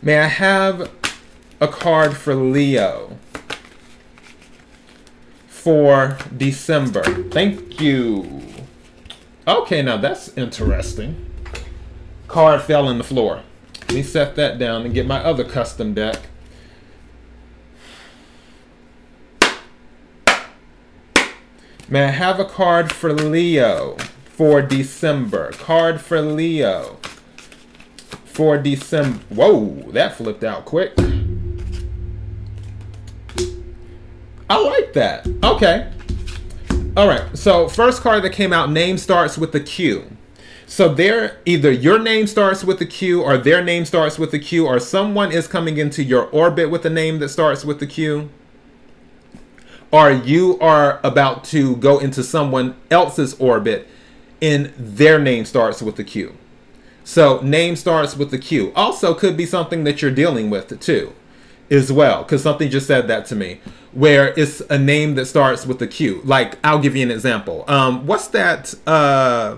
May 0.01 0.19
I 0.19 0.27
have 0.27 0.91
a 1.59 1.67
card 1.67 2.15
for 2.15 2.35
Leo 2.35 3.17
for 5.47 6.17
December? 6.35 7.03
Thank 7.29 7.81
you. 7.81 8.41
Okay, 9.47 9.81
now 9.81 9.97
that's 9.97 10.29
interesting. 10.37 11.25
Card 12.27 12.61
fell 12.61 12.89
in 12.89 12.97
the 12.97 13.03
floor. 13.03 13.41
Let 13.81 13.93
me 13.93 14.03
set 14.03 14.35
that 14.35 14.59
down 14.59 14.85
and 14.85 14.93
get 14.93 15.07
my 15.07 15.19
other 15.19 15.43
custom 15.43 15.93
deck. 15.93 16.27
May 21.89 22.03
I 22.03 22.09
have 22.09 22.37
a 22.37 22.43
card 22.43 22.91
for 22.91 23.13
Leo 23.13 23.95
for 24.25 24.61
December? 24.61 25.51
Card 25.53 26.01
for 26.01 26.21
Leo 26.21 26.97
for 28.25 28.57
December. 28.57 29.19
Whoa, 29.29 29.69
that 29.93 30.17
flipped 30.17 30.43
out 30.43 30.65
quick. 30.65 30.91
I 34.49 34.57
like 34.61 34.91
that. 34.93 35.27
Okay. 35.43 35.89
All 36.97 37.07
right. 37.07 37.37
So 37.37 37.69
first 37.69 38.01
card 38.01 38.21
that 38.23 38.33
came 38.33 38.51
out, 38.51 38.69
name 38.69 38.97
starts 38.97 39.37
with 39.37 39.53
the 39.53 39.61
Q. 39.61 40.17
So 40.65 40.93
there, 40.93 41.39
either 41.45 41.71
your 41.71 41.99
name 41.99 42.27
starts 42.27 42.65
with 42.65 42.81
a 42.81 42.85
Q, 42.85 43.21
or 43.21 43.37
their 43.37 43.63
name 43.63 43.85
starts 43.85 44.19
with 44.19 44.33
a 44.33 44.39
Q, 44.39 44.67
or 44.67 44.81
someone 44.81 45.31
is 45.31 45.47
coming 45.47 45.77
into 45.77 46.03
your 46.03 46.25
orbit 46.31 46.69
with 46.69 46.85
a 46.85 46.89
name 46.89 47.19
that 47.19 47.29
starts 47.29 47.63
with 47.63 47.79
the 47.79 47.87
Q, 47.87 48.29
or 49.91 50.11
you 50.11 50.59
are 50.59 50.99
about 51.03 51.43
to 51.45 51.75
go 51.77 51.99
into 51.99 52.23
someone 52.23 52.75
else's 52.91 53.33
orbit, 53.39 53.87
and 54.41 54.73
their 54.77 55.19
name 55.19 55.45
starts 55.45 55.81
with 55.81 55.95
the 55.95 56.03
Q. 56.03 56.35
So 57.03 57.39
name 57.41 57.75
starts 57.75 58.17
with 58.17 58.31
the 58.31 58.37
Q. 58.37 58.73
Also, 58.75 59.13
could 59.13 59.37
be 59.37 59.45
something 59.45 59.83
that 59.85 60.01
you're 60.01 60.11
dealing 60.11 60.49
with 60.49 60.79
too, 60.79 61.13
as 61.69 61.91
well, 61.91 62.23
because 62.23 62.43
something 62.43 62.69
just 62.69 62.87
said 62.87 63.07
that 63.07 63.25
to 63.27 63.35
me, 63.35 63.61
where 63.93 64.33
it's 64.37 64.61
a 64.69 64.77
name 64.77 65.15
that 65.15 65.25
starts 65.25 65.65
with 65.65 65.79
the 65.79 65.87
Q. 65.87 66.21
Like, 66.23 66.57
I'll 66.63 66.79
give 66.79 66.95
you 66.95 67.03
an 67.03 67.11
example. 67.11 67.63
Um, 67.67 68.05
what's 68.05 68.27
that? 68.29 68.73
Uh 68.85 69.57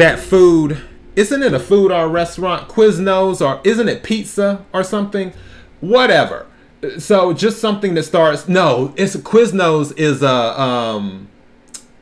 that 0.00 0.18
food 0.18 0.78
isn't 1.14 1.42
it 1.42 1.52
a 1.52 1.58
food 1.58 1.92
or 1.92 2.04
a 2.04 2.08
restaurant 2.08 2.68
quiznos 2.68 3.44
or 3.44 3.60
isn't 3.64 3.88
it 3.88 4.02
pizza 4.02 4.64
or 4.72 4.82
something 4.82 5.32
whatever 5.80 6.46
so 6.98 7.32
just 7.32 7.60
something 7.60 7.94
that 7.94 8.04
starts 8.04 8.48
no 8.48 8.94
it's 8.96 9.16
quiznos 9.16 9.96
is 9.98 10.22
a 10.22 10.60
um 10.60 11.28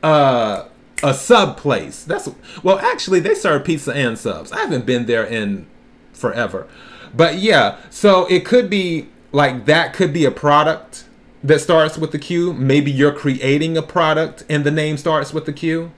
uh 0.03 0.65
a 1.01 1.13
sub 1.13 1.55
place. 1.57 2.03
That's 2.03 2.29
well 2.63 2.79
actually 2.79 3.19
they 3.19 3.33
serve 3.33 3.63
pizza 3.63 3.93
and 3.93 4.17
subs. 4.17 4.51
I 4.51 4.59
haven't 4.59 4.85
been 4.85 5.05
there 5.05 5.23
in 5.23 5.67
forever. 6.13 6.67
But 7.15 7.37
yeah 7.37 7.77
so 7.89 8.25
it 8.25 8.45
could 8.45 8.69
be 8.69 9.09
like 9.31 9.65
that 9.65 9.93
could 9.93 10.13
be 10.13 10.25
a 10.25 10.31
product 10.31 11.05
that 11.43 11.59
starts 11.59 11.97
with 11.97 12.11
the 12.11 12.19
q. 12.19 12.53
Maybe 12.53 12.91
you're 12.91 13.13
creating 13.13 13.77
a 13.77 13.81
product 13.81 14.43
and 14.49 14.63
the 14.63 14.71
name 14.71 14.97
starts 14.97 15.33
with 15.33 15.45
the 15.45 15.53
q. 15.53 15.91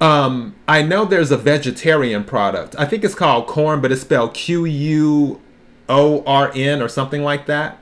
Um, 0.00 0.54
I 0.68 0.82
know 0.82 1.04
there's 1.04 1.30
a 1.30 1.36
vegetarian 1.38 2.24
product. 2.24 2.76
I 2.78 2.84
think 2.84 3.02
it's 3.02 3.14
called 3.14 3.46
corn, 3.46 3.80
but 3.80 3.90
it's 3.90 4.02
spelled 4.02 4.34
Q 4.34 4.64
U 4.66 5.40
O 5.88 6.22
R 6.24 6.50
N 6.54 6.82
or 6.82 6.88
something 6.88 7.22
like 7.22 7.46
that. 7.46 7.78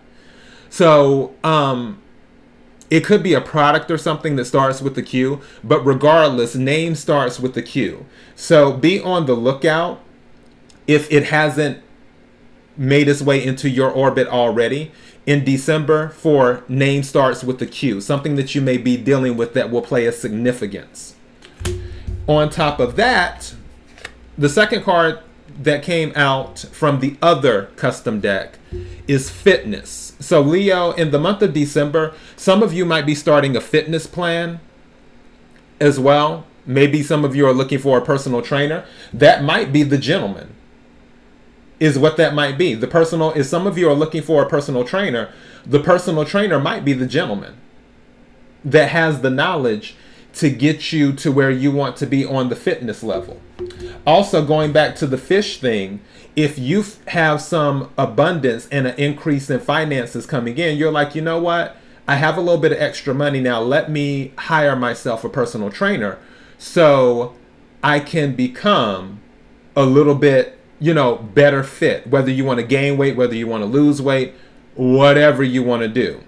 So, 0.75 1.33
um, 1.45 2.02
it 2.90 3.04
could 3.04 3.23
be 3.23 3.33
a 3.33 3.40
product 3.40 3.93
or 3.93 3.97
something 3.97 4.35
that 4.35 4.47
starts 4.47 4.83
with 4.83 4.97
the 4.97 5.04
Q, 5.04 5.40
but 5.62 5.87
regardless, 5.87 6.57
name 6.57 6.97
starts 6.97 7.38
with 7.38 7.54
the 7.54 7.62
Q. 7.62 8.07
So 8.35 8.73
be 8.73 9.00
on 9.00 9.26
the 9.26 9.35
lookout 9.35 10.00
if 10.88 11.11
it 11.12 11.26
hasn't 11.26 11.81
made 12.76 13.07
its 13.07 13.23
way 13.23 13.45
into 13.45 13.71
your 13.71 13.88
orbit 13.88 14.26
already 14.26 14.90
in 15.26 15.45
December 15.45 16.09
for 16.09 16.64
name 16.69 17.04
starts 17.04 17.45
with 17.45 17.61
the 17.61 17.66
Q, 17.66 18.00
something 18.00 18.35
that 18.35 18.57
you 18.57 18.61
may 18.61 18.76
be 18.76 18.97
dealing 18.97 19.37
with 19.37 19.54
that 19.54 19.71
will 19.71 19.83
play 19.83 20.07
a 20.07 20.12
significance. 20.12 21.14
On 22.26 22.50
top 22.50 22.81
of 22.81 22.97
that, 22.97 23.54
the 24.37 24.49
second 24.49 24.83
card 24.83 25.21
that 25.62 25.85
came 25.85 26.12
out 26.16 26.59
from 26.59 26.99
the 26.99 27.16
other 27.23 27.71
custom 27.76 28.19
deck 28.19 28.59
is 29.07 29.31
fitness. 29.31 30.03
So, 30.21 30.40
Leo, 30.40 30.92
in 30.92 31.11
the 31.11 31.18
month 31.18 31.42
of 31.42 31.52
December, 31.52 32.14
some 32.37 32.62
of 32.62 32.73
you 32.73 32.85
might 32.85 33.04
be 33.04 33.14
starting 33.14 33.56
a 33.56 33.61
fitness 33.61 34.06
plan 34.06 34.61
as 35.80 35.99
well. 35.99 36.47
Maybe 36.66 37.02
some 37.02 37.25
of 37.25 37.37
you 37.37 37.47
are 37.47 37.52
looking 37.52 37.78
for 37.78 37.99
a 37.99 38.04
personal 38.04 38.40
trainer. 38.40 38.87
That 39.12 39.42
might 39.42 39.73
be 39.73 39.83
the 39.83 39.99
gentleman, 39.99 40.54
is 41.80 41.99
what 41.99 42.16
that 42.16 42.35
might 42.35 42.56
be. 42.56 42.75
The 42.75 42.87
personal 42.87 43.33
is 43.33 43.49
some 43.49 43.66
of 43.66 43.76
you 43.76 43.88
are 43.88 43.94
looking 43.94 44.23
for 44.23 44.42
a 44.42 44.49
personal 44.49 44.85
trainer. 44.85 45.33
The 45.66 45.80
personal 45.80 46.25
trainer 46.25 46.59
might 46.59 46.85
be 46.85 46.92
the 46.92 47.06
gentleman 47.06 47.56
that 48.64 48.90
has 48.90 49.21
the 49.21 49.30
knowledge 49.30 49.97
to 50.35 50.50
get 50.50 50.93
you 50.93 51.12
to 51.12 51.31
where 51.31 51.50
you 51.50 51.71
want 51.71 51.97
to 51.97 52.07
be 52.07 52.25
on 52.25 52.49
the 52.49 52.57
fitness 52.57 53.03
level. 53.03 53.41
Also, 54.07 54.45
going 54.45 54.73
back 54.73 54.97
to 54.97 55.07
the 55.07 55.19
fish 55.19 55.61
thing, 55.61 56.00
if 56.37 56.59
you 56.59 56.85
have 57.09 57.41
some 57.41 57.90
abundance 57.97 58.66
and 58.68 58.87
an 58.87 58.97
increase 58.99 59.49
in 59.49 59.61
finances 59.61 60.27
coming 60.27 60.59
in, 60.59 60.77
you're 60.77 60.90
like, 60.90 61.14
you 61.14 61.23
know 61.23 61.40
what? 61.40 61.77
I 62.07 62.16
have 62.16 62.37
a 62.37 62.40
little 62.40 62.61
bit 62.61 62.73
of 62.73 62.79
extra 62.79 63.14
money 63.14 63.40
now. 63.40 63.61
Let 63.61 63.90
me 63.90 64.33
hire 64.37 64.77
myself 64.77 65.25
a 65.25 65.29
personal 65.29 65.70
trainer 65.70 66.18
so 66.59 67.35
I 67.83 68.01
can 68.01 68.35
become 68.35 69.20
a 69.77 69.85
little 69.85 70.14
bit, 70.14 70.59
you 70.81 70.92
know, 70.92 71.16
better 71.16 71.62
fit. 71.62 72.09
Whether 72.09 72.31
you 72.31 72.44
want 72.44 72.59
to 72.59 72.66
gain 72.66 72.99
weight, 72.99 73.16
whether 73.16 73.35
you 73.35 73.47
want 73.47 73.62
to 73.62 73.66
lose 73.66 74.03
weight, 74.03 74.35
whatever 74.75 75.42
you 75.42 75.62
want 75.62 75.83
to 75.83 75.88
do. 75.88 76.23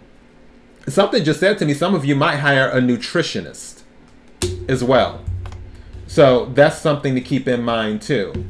Something 0.89 1.25
just 1.25 1.41
said 1.41 1.59
to 1.59 1.67
me, 1.67 1.75
some 1.75 1.95
of 1.97 2.05
you 2.05 2.15
might 2.15 2.37
hire 2.37 2.69
a 2.69 2.81
nutritionist 2.81 3.76
as 4.69 4.83
well. 4.85 5.23
So 6.07 6.47
that's 6.47 6.79
something 6.79 7.15
to 7.15 7.21
keep 7.21 7.49
in 7.49 7.63
mind 7.63 8.03
too. 8.03 8.47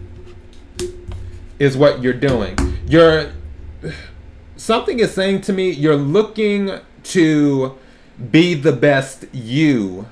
Is 1.58 1.76
what 1.76 2.02
you're 2.02 2.12
doing. 2.12 2.56
You're 2.86 3.32
something 4.56 4.98
is 4.98 5.12
saying 5.12 5.42
to 5.42 5.52
me 5.52 5.70
you're 5.70 5.96
looking 5.96 6.80
to 7.02 7.76
be 8.30 8.54
the 8.54 8.72
best 8.72 9.26
you 9.32 10.06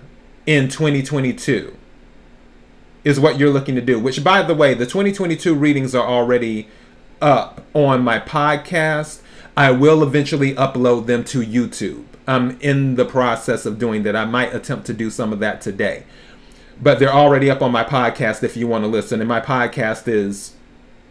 in 0.46 0.68
2022 0.68 1.74
is 3.02 3.18
what 3.18 3.38
you're 3.38 3.50
looking 3.50 3.74
to 3.74 3.80
do 3.80 3.98
which 3.98 4.22
by 4.22 4.42
the 4.42 4.54
way 4.54 4.74
the 4.74 4.84
2022 4.84 5.54
readings 5.54 5.94
are 5.94 6.06
already 6.06 6.68
up 7.22 7.64
on 7.72 8.02
my 8.02 8.18
podcast 8.18 9.20
i 9.56 9.70
will 9.70 10.02
eventually 10.02 10.54
upload 10.54 11.06
them 11.06 11.24
to 11.24 11.40
youtube 11.40 12.04
I'm 12.26 12.58
in 12.60 12.94
the 12.94 13.04
process 13.04 13.66
of 13.66 13.78
doing 13.78 14.02
that. 14.04 14.16
I 14.16 14.24
might 14.24 14.54
attempt 14.54 14.86
to 14.86 14.94
do 14.94 15.10
some 15.10 15.32
of 15.32 15.40
that 15.40 15.60
today. 15.60 16.04
But 16.80 16.98
they're 16.98 17.12
already 17.12 17.50
up 17.50 17.62
on 17.62 17.70
my 17.70 17.84
podcast 17.84 18.42
if 18.42 18.56
you 18.56 18.66
want 18.66 18.84
to 18.84 18.88
listen. 18.88 19.20
And 19.20 19.28
my 19.28 19.40
podcast 19.40 20.08
is 20.08 20.54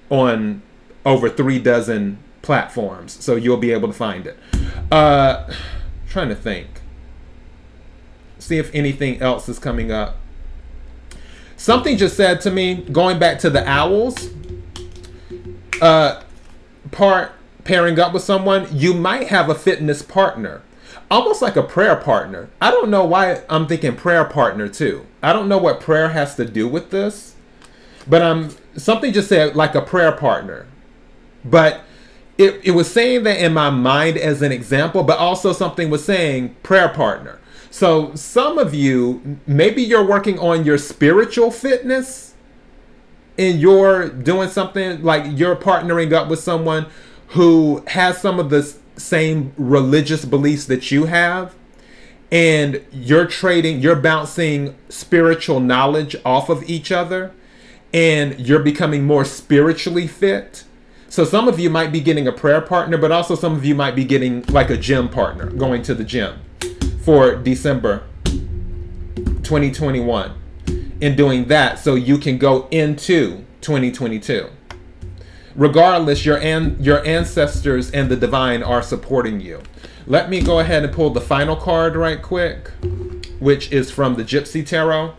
on 0.10 0.62
over 1.06 1.30
three 1.30 1.60
dozen 1.60 2.17
platforms. 2.41 3.13
So 3.23 3.36
you'll 3.36 3.58
be 3.58 3.71
able 3.71 3.88
to 3.88 3.93
find 3.93 4.28
it. 4.28 4.38
Uh 4.91 5.52
trying 6.10 6.30
to 6.30 6.36
think. 6.36 6.67
See 8.39 8.58
if 8.58 8.73
anything 8.73 9.21
else 9.21 9.47
is 9.47 9.58
coming 9.58 9.91
up. 9.91 10.17
Something 11.56 11.97
just 11.97 12.17
said 12.17 12.41
to 12.41 12.52
me, 12.52 12.76
going 12.76 13.17
back 13.19 13.39
to 13.39 13.49
the 13.49 13.67
owls, 13.67 14.30
uh 15.82 16.21
part 16.91 17.32
pairing 17.63 17.97
up 17.99 18.13
with 18.13 18.23
someone, 18.23 18.67
you 18.71 18.93
might 18.93 19.28
have 19.28 19.49
a 19.49 19.56
fitness 19.56 20.02
partner 20.02 20.62
almost 21.13 21.43
like 21.43 21.56
a 21.56 21.62
prayer 21.62 21.95
partner. 21.95 22.49
I 22.60 22.71
don't 22.71 22.89
know 22.89 23.06
why 23.06 23.43
I'm 23.47 23.67
thinking 23.67 23.95
prayer 23.95 24.26
partner 24.26 24.67
too. 24.67 25.06
I 25.21 25.32
don't 25.32 25.47
know 25.47 25.60
what 25.60 25.80
prayer 25.80 26.10
has 26.10 26.34
to 26.36 26.45
do 26.45 26.67
with 26.67 26.89
this, 26.89 27.36
but 28.08 28.23
um, 28.23 28.49
something 28.76 29.13
just 29.13 29.30
said 29.30 29.56
like 29.56 29.76
a 29.76 29.82
prayer 29.82 30.12
partner. 30.12 30.65
But 31.45 31.82
it, 32.39 32.62
it 32.63 32.71
was 32.71 32.91
saying 32.91 33.23
that 33.26 33.39
in 33.39 33.54
my 33.54 33.69
mind 33.69 34.17
as 34.17 34.41
an 34.41 34.52
example, 34.52 35.04
but 35.04 35.19
also 35.19 35.54
something 35.54 35.91
was 35.91 36.04
saying 36.04 36.56
prayer 36.63 36.89
partner. 36.89 37.39
So 37.69 38.15
some 38.15 38.58
of 38.58 38.73
you, 38.73 39.39
maybe 39.45 39.84
you're 39.84 40.06
working 40.06 40.39
on 40.39 40.65
your 40.65 40.80
spiritual 40.80 41.52
fitness 41.52 42.34
and 43.38 43.60
you're 43.60 44.10
doing 44.10 44.49
something 44.49 45.04
like 45.04 45.38
you're 45.38 45.56
partnering 45.56 46.12
up 46.12 46.28
with 46.28 46.39
someone 46.39 46.88
who 47.30 47.84
has 47.88 48.19
some 48.19 48.39
of 48.39 48.49
the 48.49 48.76
same 48.95 49.53
religious 49.58 50.25
beliefs 50.25 50.65
that 50.65 50.91
you 50.91 51.06
have 51.06 51.56
and 52.32 52.84
you're 52.91 53.25
trading 53.25 53.79
you're 53.79 53.95
bouncing 53.95 54.75
spiritual 54.89 55.60
knowledge 55.60 56.15
off 56.25 56.49
of 56.49 56.67
each 56.69 56.91
other 56.91 57.32
and 57.93 58.39
you're 58.39 58.63
becoming 58.63 59.06
more 59.06 59.23
spiritually 59.23 60.08
fit. 60.08 60.63
So 61.10 61.23
some 61.23 61.47
of 61.47 61.60
you 61.60 61.69
might 61.69 61.91
be 61.91 61.99
getting 61.99 62.27
a 62.27 62.32
prayer 62.32 62.62
partner 62.62 62.97
but 62.97 63.12
also 63.12 63.36
some 63.36 63.53
of 63.53 63.63
you 63.63 63.75
might 63.75 63.95
be 63.95 64.03
getting 64.03 64.43
like 64.47 64.69
a 64.69 64.77
gym 64.77 65.10
partner 65.10 65.49
going 65.51 65.84
to 65.84 65.93
the 65.93 66.03
gym 66.03 66.39
for 67.03 67.36
december 67.36 68.03
2021 69.43 70.32
and 71.01 71.17
doing 71.17 71.45
that 71.49 71.77
so 71.77 71.95
you 71.95 72.17
can 72.17 72.38
go 72.38 72.67
into 72.71 73.43
2022 73.60 74.47
regardless 75.56 76.26
your 76.26 76.38
an- 76.38 76.78
your 76.80 77.06
ancestors 77.06 77.92
and 77.92 78.10
the 78.10 78.16
divine 78.16 78.63
are 78.63 78.82
supporting 78.82 79.39
you 79.39 79.62
let 80.08 80.30
me 80.30 80.42
go 80.42 80.60
ahead 80.60 80.84
and 80.84 80.94
pull 80.94 81.10
the 81.12 81.22
final 81.22 81.56
card 81.56 81.96
right 81.96 82.22
quick 82.22 82.70
which 83.39 83.72
is 83.72 83.92
from 83.92 84.16
the 84.16 84.24
gypsy 84.24 84.66
tarot 84.66 85.13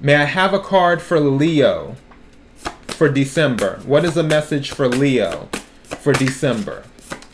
May 0.00 0.14
I 0.14 0.24
have 0.24 0.54
a 0.54 0.60
card 0.60 1.02
for 1.02 1.18
Leo 1.18 1.96
for 2.86 3.08
December? 3.08 3.80
What 3.84 4.04
is 4.04 4.16
a 4.16 4.22
message 4.22 4.70
for 4.70 4.88
Leo 4.88 5.48
for 5.82 6.12
December? 6.12 6.84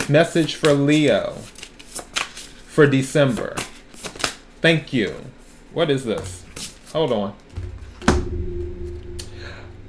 Message 0.08 0.54
for 0.54 0.72
Leo 0.72 1.32
for 2.64 2.86
December. 2.86 3.54
Thank 4.62 4.92
you. 4.92 5.14
What 5.72 5.90
is 5.90 6.04
this? 6.04 6.43
Hold 6.94 7.12
on. 7.12 7.34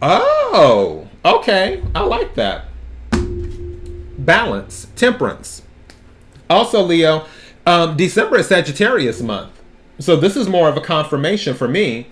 Oh, 0.01 1.07
okay. 1.23 1.83
I 1.93 2.01
like 2.01 2.33
that. 2.33 2.65
Balance, 4.17 4.87
temperance. 4.95 5.61
Also, 6.49 6.81
Leo, 6.81 7.25
um, 7.67 7.95
December 7.95 8.39
is 8.39 8.47
Sagittarius 8.47 9.21
month. 9.21 9.51
So 9.99 10.15
this 10.15 10.35
is 10.35 10.49
more 10.49 10.67
of 10.67 10.77
a 10.77 10.81
confirmation 10.81 11.53
for 11.53 11.67
me 11.67 12.07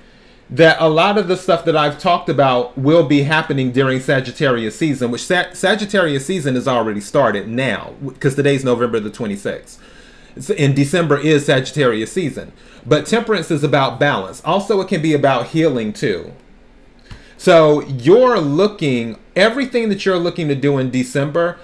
that 0.51 0.77
a 0.79 0.87
lot 0.87 1.17
of 1.17 1.27
the 1.27 1.37
stuff 1.37 1.65
that 1.65 1.75
I've 1.75 1.97
talked 1.97 2.29
about 2.29 2.77
will 2.77 3.03
be 3.03 3.23
happening 3.23 3.71
during 3.71 3.99
Sagittarius 3.99 4.77
season, 4.77 5.09
which 5.09 5.25
Sag- 5.25 5.55
Sagittarius 5.55 6.25
season 6.25 6.55
is 6.55 6.67
already 6.67 7.01
started 7.01 7.47
now 7.47 7.93
because 8.05 8.35
today's 8.35 8.63
November 8.63 8.99
the 8.99 9.09
26th. 9.09 9.79
In 10.57 10.73
December 10.73 11.17
is 11.17 11.45
Sagittarius 11.45 12.11
season. 12.11 12.51
But 12.85 13.05
temperance 13.05 13.51
is 13.51 13.63
about 13.63 13.99
balance. 13.99 14.41
Also, 14.43 14.81
it 14.81 14.87
can 14.87 15.01
be 15.01 15.13
about 15.13 15.47
healing 15.47 15.93
too. 15.93 16.33
So 17.37 17.81
you're 17.81 18.39
looking, 18.39 19.17
everything 19.35 19.89
that 19.89 20.05
you're 20.05 20.17
looking 20.17 20.47
to 20.47 20.55
do 20.55 20.77
in 20.77 20.91
December, 20.91 21.59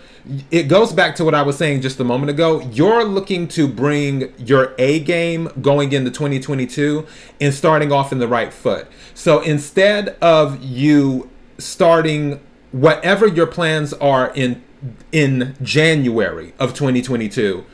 it 0.52 0.64
goes 0.64 0.92
back 0.92 1.16
to 1.16 1.26
what 1.26 1.34
I 1.34 1.42
was 1.42 1.58
saying 1.58 1.82
just 1.82 2.00
a 2.00 2.04
moment 2.04 2.30
ago. 2.30 2.60
You're 2.60 3.06
looking 3.06 3.48
to 3.50 3.68
bring 3.68 4.34
your 4.38 4.76
A 4.78 5.00
game 5.00 5.50
going 5.62 5.94
into 5.94 6.12
2022 6.12 7.08
and 7.40 7.54
starting 7.54 7.92
off 7.92 8.12
in 8.12 8.20
the 8.20 8.28
right 8.28 8.52
foot. 8.52 8.88
So 9.14 9.40
instead 9.40 10.18
of 10.22 10.62
you 10.62 11.30
starting 11.58 12.42
whatever 12.72 13.28
your 13.28 13.48
plans 13.48 13.94
are 13.94 14.32
in 14.36 14.64
in 15.12 15.56
January 15.62 16.54
of 16.60 16.74
2022, 16.74 17.66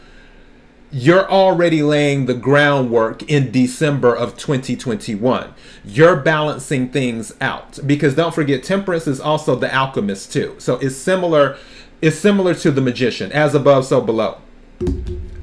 you're 0.96 1.30
already 1.30 1.84
laying 1.84 2.26
the 2.26 2.34
groundwork 2.34 3.22
in 3.24 3.52
December 3.52 4.16
of 4.16 4.38
2021. 4.38 5.54
You're 5.84 6.16
balancing 6.16 6.88
things 6.88 7.34
out 7.42 7.78
because 7.86 8.16
don't 8.16 8.34
forget 8.34 8.64
temperance 8.64 9.06
is 9.06 9.20
also 9.20 9.58
the 9.58 9.74
alchemist 9.76 10.32
too. 10.32 10.56
So 10.58 10.76
it's 10.76 10.96
similar 10.96 11.58
it's 12.02 12.18
similar 12.18 12.54
to 12.56 12.72
the 12.72 12.80
magician, 12.80 13.34
as 13.34 13.54
above 13.56 13.86
so 13.86 14.00
below. 14.00 14.38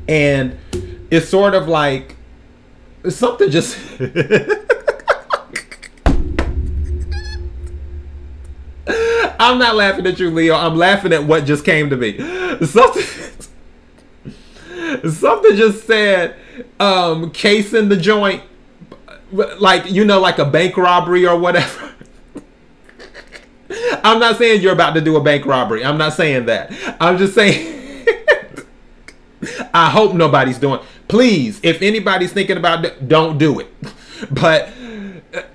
And 0.08 0.56
it's 1.10 1.28
sort 1.28 1.52
of 1.52 1.68
like 1.68 2.16
something 3.10 3.50
just 3.50 3.78
I'm 9.38 9.58
not 9.58 9.74
laughing 9.74 10.06
at 10.06 10.18
you, 10.18 10.30
Leo. 10.30 10.54
I'm 10.54 10.76
laughing 10.76 11.12
at 11.12 11.24
what 11.24 11.44
just 11.44 11.66
came 11.66 11.90
to 11.90 11.96
me. 11.96 12.16
Something 12.64 13.02
something 15.10 15.56
just 15.56 15.86
said 15.86 16.36
um 16.78 17.30
case 17.30 17.72
in 17.74 17.88
the 17.88 17.96
joint 17.96 18.42
like 19.32 19.90
you 19.90 20.04
know 20.04 20.20
like 20.20 20.38
a 20.38 20.44
bank 20.44 20.76
robbery 20.76 21.26
or 21.26 21.38
whatever. 21.38 21.92
I'm 24.04 24.18
not 24.20 24.36
saying 24.36 24.60
you're 24.60 24.74
about 24.74 24.94
to 24.94 25.00
do 25.00 25.16
a 25.16 25.22
bank 25.22 25.46
robbery. 25.46 25.84
I'm 25.84 25.96
not 25.96 26.12
saying 26.12 26.46
that. 26.46 26.72
I'm 27.00 27.18
just 27.18 27.34
saying 27.34 27.80
i 29.74 29.90
hope 29.90 30.14
nobody's 30.14 30.56
doing 30.56 30.78
please 31.08 31.58
if 31.64 31.82
anybody's 31.82 32.32
thinking 32.32 32.56
about 32.56 32.84
it 32.84 33.08
don't 33.08 33.38
do 33.38 33.60
it. 33.60 33.68
But 34.30 34.68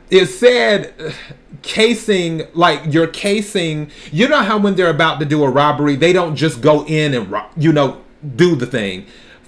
it 0.09 0.25
said 0.27 1.13
casing 1.61 2.47
like 2.53 2.81
you're 2.93 3.07
casing 3.07 3.91
you 4.11 4.27
know 4.27 4.41
how 4.41 4.57
when 4.57 4.75
they're 4.75 4.89
about 4.89 5.19
to 5.19 5.25
do 5.25 5.43
a 5.43 5.49
robbery 5.49 5.95
they 5.95 6.13
don't 6.13 6.35
just 6.35 6.61
go 6.61 6.85
in 6.85 7.13
and 7.13 7.35
you 7.57 7.73
know 7.73 8.01
do 8.35 8.55
the 8.55 8.65
thing 8.65 9.05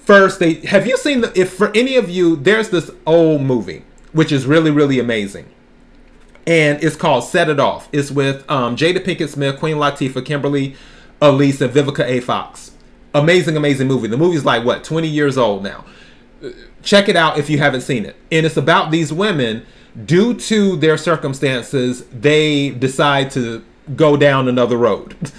first 0.10 0.40
they 0.40 0.56
have 0.66 0.88
you 0.88 0.98
seen 0.98 1.22
the 1.22 1.32
if 1.40 1.54
for 1.54 1.72
any 1.76 1.96
of 1.96 2.10
you 2.10 2.36
there's 2.36 2.70
this 2.70 2.90
old 3.06 3.44
movie 3.44 3.84
which 4.12 4.32
is 4.32 4.48
really 4.48 4.72
really 4.72 5.00
amazing. 5.00 5.46
And 6.48 6.84
it's 6.84 6.96
called 6.96 7.26
set 7.26 7.48
it 7.48 7.60
off. 7.60 7.88
It's 7.92 8.10
with 8.10 8.44
um, 8.50 8.76
jada 8.76 9.06
pinkett 9.06 9.30
smith 9.30 9.60
queen 9.60 9.78
latifah 9.78 10.26
kimberly 10.26 10.76
elise 11.22 11.62
and 11.62 11.72
vivica 11.72 12.06
a. 12.08 12.22
Fox. 12.22 12.72
Amazing 13.14 13.56
amazing 13.56 13.88
movie. 13.88 14.08
The 14.08 14.18
movie's 14.18 14.44
like 14.44 14.66
what 14.66 14.84
20 14.84 15.08
years 15.08 15.38
old 15.38 15.62
now. 15.62 15.86
Check 16.82 17.08
it 17.08 17.16
out 17.16 17.38
if 17.38 17.48
you 17.48 17.60
haven't 17.60 17.82
seen 17.82 18.04
it. 18.04 18.16
And 18.32 18.48
it's 18.48 18.58
about 18.58 18.90
these 18.90 19.14
women 19.14 19.64
due 20.08 20.34
to 20.34 20.76
their 20.78 20.98
circumstances 20.98 22.04
they 22.06 22.72
decide 22.72 23.30
to 23.32 23.64
go 23.96 24.18
down 24.18 24.48
another 24.48 24.78
road 24.78 25.16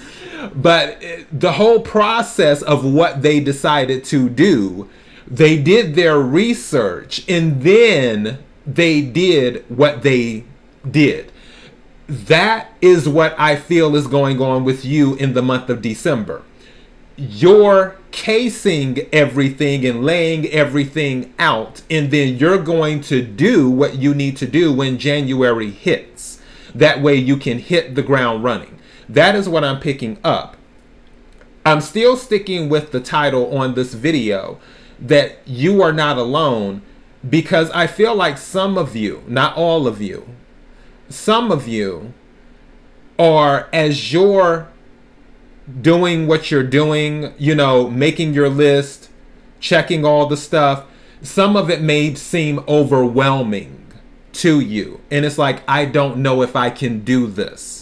but 0.54 1.02
the 1.32 1.52
whole 1.52 1.80
process 1.80 2.62
of 2.62 2.84
what 2.84 3.22
they 3.22 3.40
decided 3.40 4.04
to 4.04 4.28
do, 4.28 4.88
they 5.26 5.60
did 5.60 5.94
their 5.94 6.18
research 6.18 7.24
and 7.28 7.62
then 7.62 8.38
they 8.66 9.00
did 9.00 9.64
what 9.68 10.02
they 10.02 10.44
did. 10.88 11.32
That 12.08 12.72
is 12.80 13.08
what 13.08 13.38
I 13.38 13.56
feel 13.56 13.94
is 13.94 14.06
going 14.06 14.40
on 14.40 14.64
with 14.64 14.84
you 14.84 15.14
in 15.14 15.34
the 15.34 15.42
month 15.42 15.70
of 15.70 15.80
December. 15.80 16.42
You're 17.16 17.96
casing 18.10 19.06
everything 19.12 19.86
and 19.86 20.04
laying 20.04 20.46
everything 20.46 21.32
out, 21.38 21.82
and 21.90 22.10
then 22.10 22.36
you're 22.36 22.58
going 22.58 23.02
to 23.02 23.22
do 23.22 23.70
what 23.70 23.96
you 23.96 24.14
need 24.14 24.36
to 24.38 24.46
do 24.46 24.72
when 24.72 24.98
January 24.98 25.70
hits. 25.70 26.40
That 26.74 27.00
way 27.00 27.14
you 27.14 27.36
can 27.36 27.58
hit 27.58 27.94
the 27.94 28.02
ground 28.02 28.42
running. 28.42 28.79
That 29.10 29.34
is 29.34 29.48
what 29.48 29.64
I'm 29.64 29.80
picking 29.80 30.18
up. 30.22 30.56
I'm 31.66 31.80
still 31.80 32.16
sticking 32.16 32.68
with 32.68 32.92
the 32.92 33.00
title 33.00 33.56
on 33.58 33.74
this 33.74 33.92
video 33.92 34.60
that 35.00 35.38
you 35.44 35.82
are 35.82 35.92
not 35.92 36.16
alone 36.16 36.82
because 37.28 37.70
I 37.72 37.88
feel 37.88 38.14
like 38.14 38.38
some 38.38 38.78
of 38.78 38.94
you, 38.94 39.24
not 39.26 39.56
all 39.56 39.88
of 39.88 40.00
you, 40.00 40.28
some 41.08 41.50
of 41.50 41.66
you 41.66 42.14
are 43.18 43.68
as 43.72 44.12
you're 44.12 44.68
doing 45.80 46.28
what 46.28 46.52
you're 46.52 46.62
doing, 46.62 47.34
you 47.36 47.56
know, 47.56 47.90
making 47.90 48.32
your 48.32 48.48
list, 48.48 49.10
checking 49.58 50.04
all 50.04 50.26
the 50.26 50.36
stuff, 50.36 50.84
some 51.20 51.56
of 51.56 51.68
it 51.68 51.82
may 51.82 52.14
seem 52.14 52.60
overwhelming 52.68 53.88
to 54.34 54.60
you. 54.60 55.00
And 55.10 55.24
it's 55.24 55.36
like, 55.36 55.62
I 55.66 55.84
don't 55.84 56.18
know 56.18 56.42
if 56.42 56.54
I 56.54 56.70
can 56.70 57.00
do 57.00 57.26
this. 57.26 57.79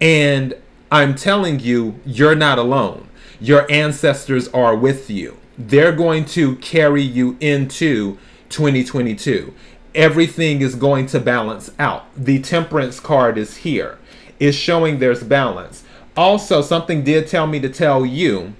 And 0.00 0.54
I'm 0.90 1.14
telling 1.14 1.60
you, 1.60 2.00
you're 2.04 2.34
not 2.34 2.58
alone. 2.58 3.08
Your 3.40 3.70
ancestors 3.70 4.48
are 4.48 4.74
with 4.74 5.10
you. 5.10 5.36
They're 5.58 5.92
going 5.92 6.24
to 6.26 6.56
carry 6.56 7.02
you 7.02 7.36
into 7.40 8.18
2022. 8.48 9.54
Everything 9.94 10.62
is 10.62 10.74
going 10.74 11.06
to 11.06 11.20
balance 11.20 11.70
out. 11.78 12.06
The 12.16 12.40
temperance 12.40 12.98
card 12.98 13.36
is 13.36 13.58
here, 13.58 13.98
is 14.38 14.54
showing 14.54 14.98
there's 14.98 15.22
balance. 15.22 15.84
Also, 16.16 16.62
something 16.62 17.04
did 17.04 17.28
tell 17.28 17.46
me 17.46 17.60
to 17.60 17.68
tell 17.68 18.04
you 18.06 18.54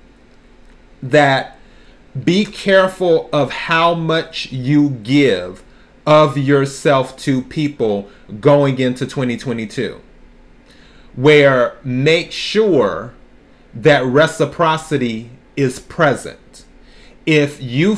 that 1.02 1.56
be 2.24 2.44
careful 2.44 3.30
of 3.32 3.50
how 3.50 3.94
much 3.94 4.50
you 4.52 4.90
give 4.90 5.62
of 6.06 6.36
yourself 6.36 7.16
to 7.16 7.42
people 7.42 8.10
going 8.40 8.78
into 8.78 9.06
2022 9.06 10.00
where 11.14 11.76
make 11.82 12.32
sure 12.32 13.12
that 13.74 14.04
reciprocity 14.04 15.30
is 15.56 15.80
present. 15.80 16.64
If 17.26 17.62
you 17.62 17.96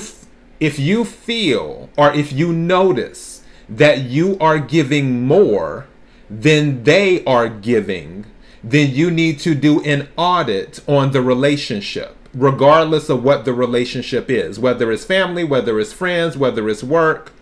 if 0.60 0.78
you 0.78 1.04
feel 1.04 1.90
or 1.96 2.12
if 2.12 2.32
you 2.32 2.52
notice 2.52 3.42
that 3.68 4.02
you 4.02 4.38
are 4.38 4.58
giving 4.58 5.26
more 5.26 5.86
than 6.30 6.84
they 6.84 7.24
are 7.24 7.48
giving, 7.48 8.26
then 8.62 8.90
you 8.94 9.10
need 9.10 9.40
to 9.40 9.54
do 9.54 9.82
an 9.82 10.08
audit 10.16 10.80
on 10.86 11.10
the 11.10 11.20
relationship, 11.20 12.16
regardless 12.32 13.08
of 13.08 13.24
what 13.24 13.44
the 13.44 13.52
relationship 13.52 14.30
is, 14.30 14.58
whether 14.58 14.92
it's 14.92 15.04
family, 15.04 15.42
whether 15.42 15.80
it's 15.80 15.92
friends, 15.92 16.36
whether 16.36 16.68
it's 16.68 16.84
work, 16.84 17.32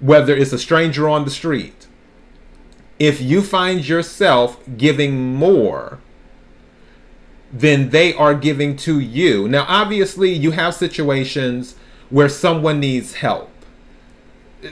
whether 0.00 0.34
it's 0.34 0.52
a 0.52 0.58
stranger 0.58 1.08
on 1.08 1.24
the 1.24 1.30
street 1.30 1.77
if 2.98 3.20
you 3.20 3.42
find 3.42 3.86
yourself 3.86 4.58
giving 4.76 5.34
more 5.34 5.98
than 7.52 7.90
they 7.90 8.12
are 8.14 8.34
giving 8.34 8.76
to 8.76 8.98
you. 8.98 9.48
Now, 9.48 9.64
obviously, 9.68 10.32
you 10.32 10.50
have 10.50 10.74
situations 10.74 11.76
where 12.10 12.28
someone 12.28 12.80
needs 12.80 13.14
help. 13.14 13.50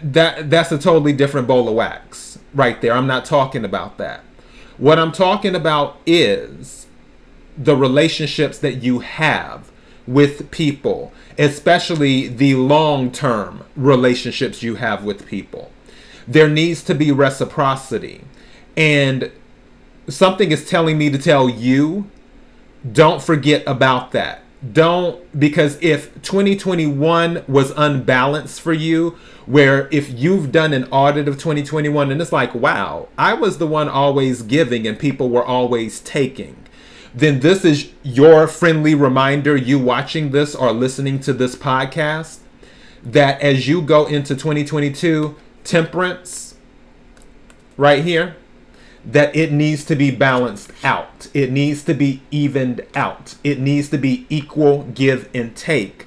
That 0.02 0.50
that's 0.50 0.72
a 0.72 0.78
totally 0.78 1.12
different 1.12 1.46
bowl 1.46 1.68
of 1.68 1.74
wax 1.74 2.38
right 2.52 2.80
there. 2.80 2.92
I'm 2.92 3.06
not 3.06 3.24
talking 3.24 3.64
about 3.64 3.98
that. 3.98 4.20
What 4.78 4.98
I'm 4.98 5.12
talking 5.12 5.54
about 5.54 5.98
is 6.04 6.86
the 7.56 7.76
relationships 7.76 8.58
that 8.58 8.82
you 8.82 8.98
have 8.98 9.70
with 10.06 10.50
people, 10.50 11.12
especially 11.38 12.28
the 12.28 12.56
long-term 12.56 13.64
relationships 13.74 14.62
you 14.62 14.74
have 14.74 15.04
with 15.04 15.26
people 15.26 15.70
There 16.26 16.48
needs 16.48 16.82
to 16.84 16.94
be 16.94 17.12
reciprocity. 17.12 18.22
And 18.76 19.30
something 20.08 20.52
is 20.52 20.68
telling 20.68 20.98
me 20.98 21.10
to 21.10 21.18
tell 21.18 21.48
you 21.48 22.10
don't 22.92 23.22
forget 23.22 23.62
about 23.66 24.12
that. 24.12 24.42
Don't, 24.72 25.38
because 25.38 25.78
if 25.82 26.14
2021 26.22 27.44
was 27.46 27.72
unbalanced 27.76 28.60
for 28.60 28.72
you, 28.72 29.16
where 29.44 29.88
if 29.92 30.10
you've 30.10 30.50
done 30.50 30.72
an 30.72 30.84
audit 30.90 31.28
of 31.28 31.34
2021 31.34 32.10
and 32.10 32.20
it's 32.20 32.32
like, 32.32 32.54
wow, 32.54 33.08
I 33.16 33.34
was 33.34 33.58
the 33.58 33.66
one 33.66 33.88
always 33.88 34.42
giving 34.42 34.86
and 34.86 34.98
people 34.98 35.30
were 35.30 35.44
always 35.44 36.00
taking, 36.00 36.56
then 37.14 37.40
this 37.40 37.64
is 37.64 37.92
your 38.02 38.46
friendly 38.48 38.94
reminder, 38.94 39.56
you 39.56 39.78
watching 39.78 40.30
this 40.30 40.54
or 40.54 40.72
listening 40.72 41.20
to 41.20 41.32
this 41.32 41.54
podcast, 41.54 42.38
that 43.02 43.40
as 43.40 43.68
you 43.68 43.82
go 43.82 44.06
into 44.06 44.34
2022, 44.34 45.36
temperance, 45.66 46.54
right 47.76 48.02
here, 48.02 48.36
that 49.04 49.34
it 49.36 49.52
needs 49.52 49.84
to 49.84 49.94
be 49.94 50.10
balanced 50.10 50.72
out. 50.82 51.28
It 51.34 51.50
needs 51.50 51.84
to 51.84 51.94
be 51.94 52.22
evened 52.30 52.84
out. 52.94 53.36
It 53.44 53.60
needs 53.60 53.88
to 53.90 53.98
be 53.98 54.26
equal 54.28 54.84
give 54.94 55.28
and 55.34 55.54
take 55.54 56.06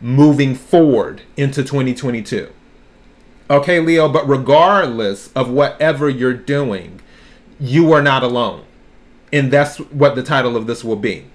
moving 0.00 0.54
forward 0.54 1.22
into 1.36 1.62
2022. 1.62 2.52
Okay, 3.48 3.80
Leo, 3.80 4.08
but 4.08 4.28
regardless 4.28 5.32
of 5.32 5.48
whatever 5.48 6.08
you're 6.08 6.34
doing, 6.34 7.00
you 7.58 7.92
are 7.92 8.02
not 8.02 8.22
alone. 8.22 8.64
And 9.32 9.52
that's 9.52 9.78
what 9.78 10.14
the 10.14 10.22
title 10.22 10.56
of 10.56 10.66
this 10.66 10.84
will 10.84 10.96
be. 10.96 11.26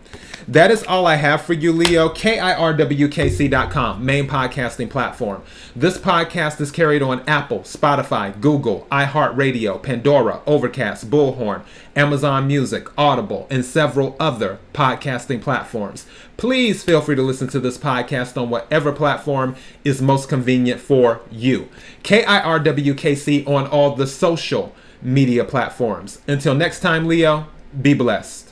That 0.47 0.71
is 0.71 0.83
all 0.83 1.05
I 1.05 1.15
have 1.15 1.41
for 1.41 1.53
you, 1.53 1.71
Leo. 1.71 2.09
KIRWKC.com, 2.09 4.05
main 4.05 4.27
podcasting 4.27 4.89
platform. 4.89 5.43
This 5.75 5.97
podcast 5.97 6.59
is 6.59 6.71
carried 6.71 7.01
on 7.01 7.21
Apple, 7.27 7.59
Spotify, 7.59 8.39
Google, 8.41 8.87
iHeartRadio, 8.91 9.81
Pandora, 9.81 10.41
Overcast, 10.45 11.09
Bullhorn, 11.09 11.63
Amazon 11.95 12.47
Music, 12.47 12.87
Audible, 12.97 13.47
and 13.49 13.63
several 13.63 14.15
other 14.19 14.59
podcasting 14.73 15.41
platforms. 15.41 16.05
Please 16.37 16.83
feel 16.83 17.01
free 17.01 17.15
to 17.15 17.21
listen 17.21 17.47
to 17.49 17.59
this 17.59 17.77
podcast 17.77 18.35
on 18.41 18.49
whatever 18.49 18.91
platform 18.91 19.55
is 19.83 20.01
most 20.01 20.27
convenient 20.27 20.81
for 20.81 21.21
you. 21.29 21.69
KIRWKC 22.03 23.47
on 23.47 23.67
all 23.67 23.95
the 23.95 24.07
social 24.07 24.73
media 25.01 25.45
platforms. 25.45 26.19
Until 26.27 26.55
next 26.55 26.79
time, 26.79 27.07
Leo, 27.07 27.47
be 27.79 27.93
blessed. 27.93 28.50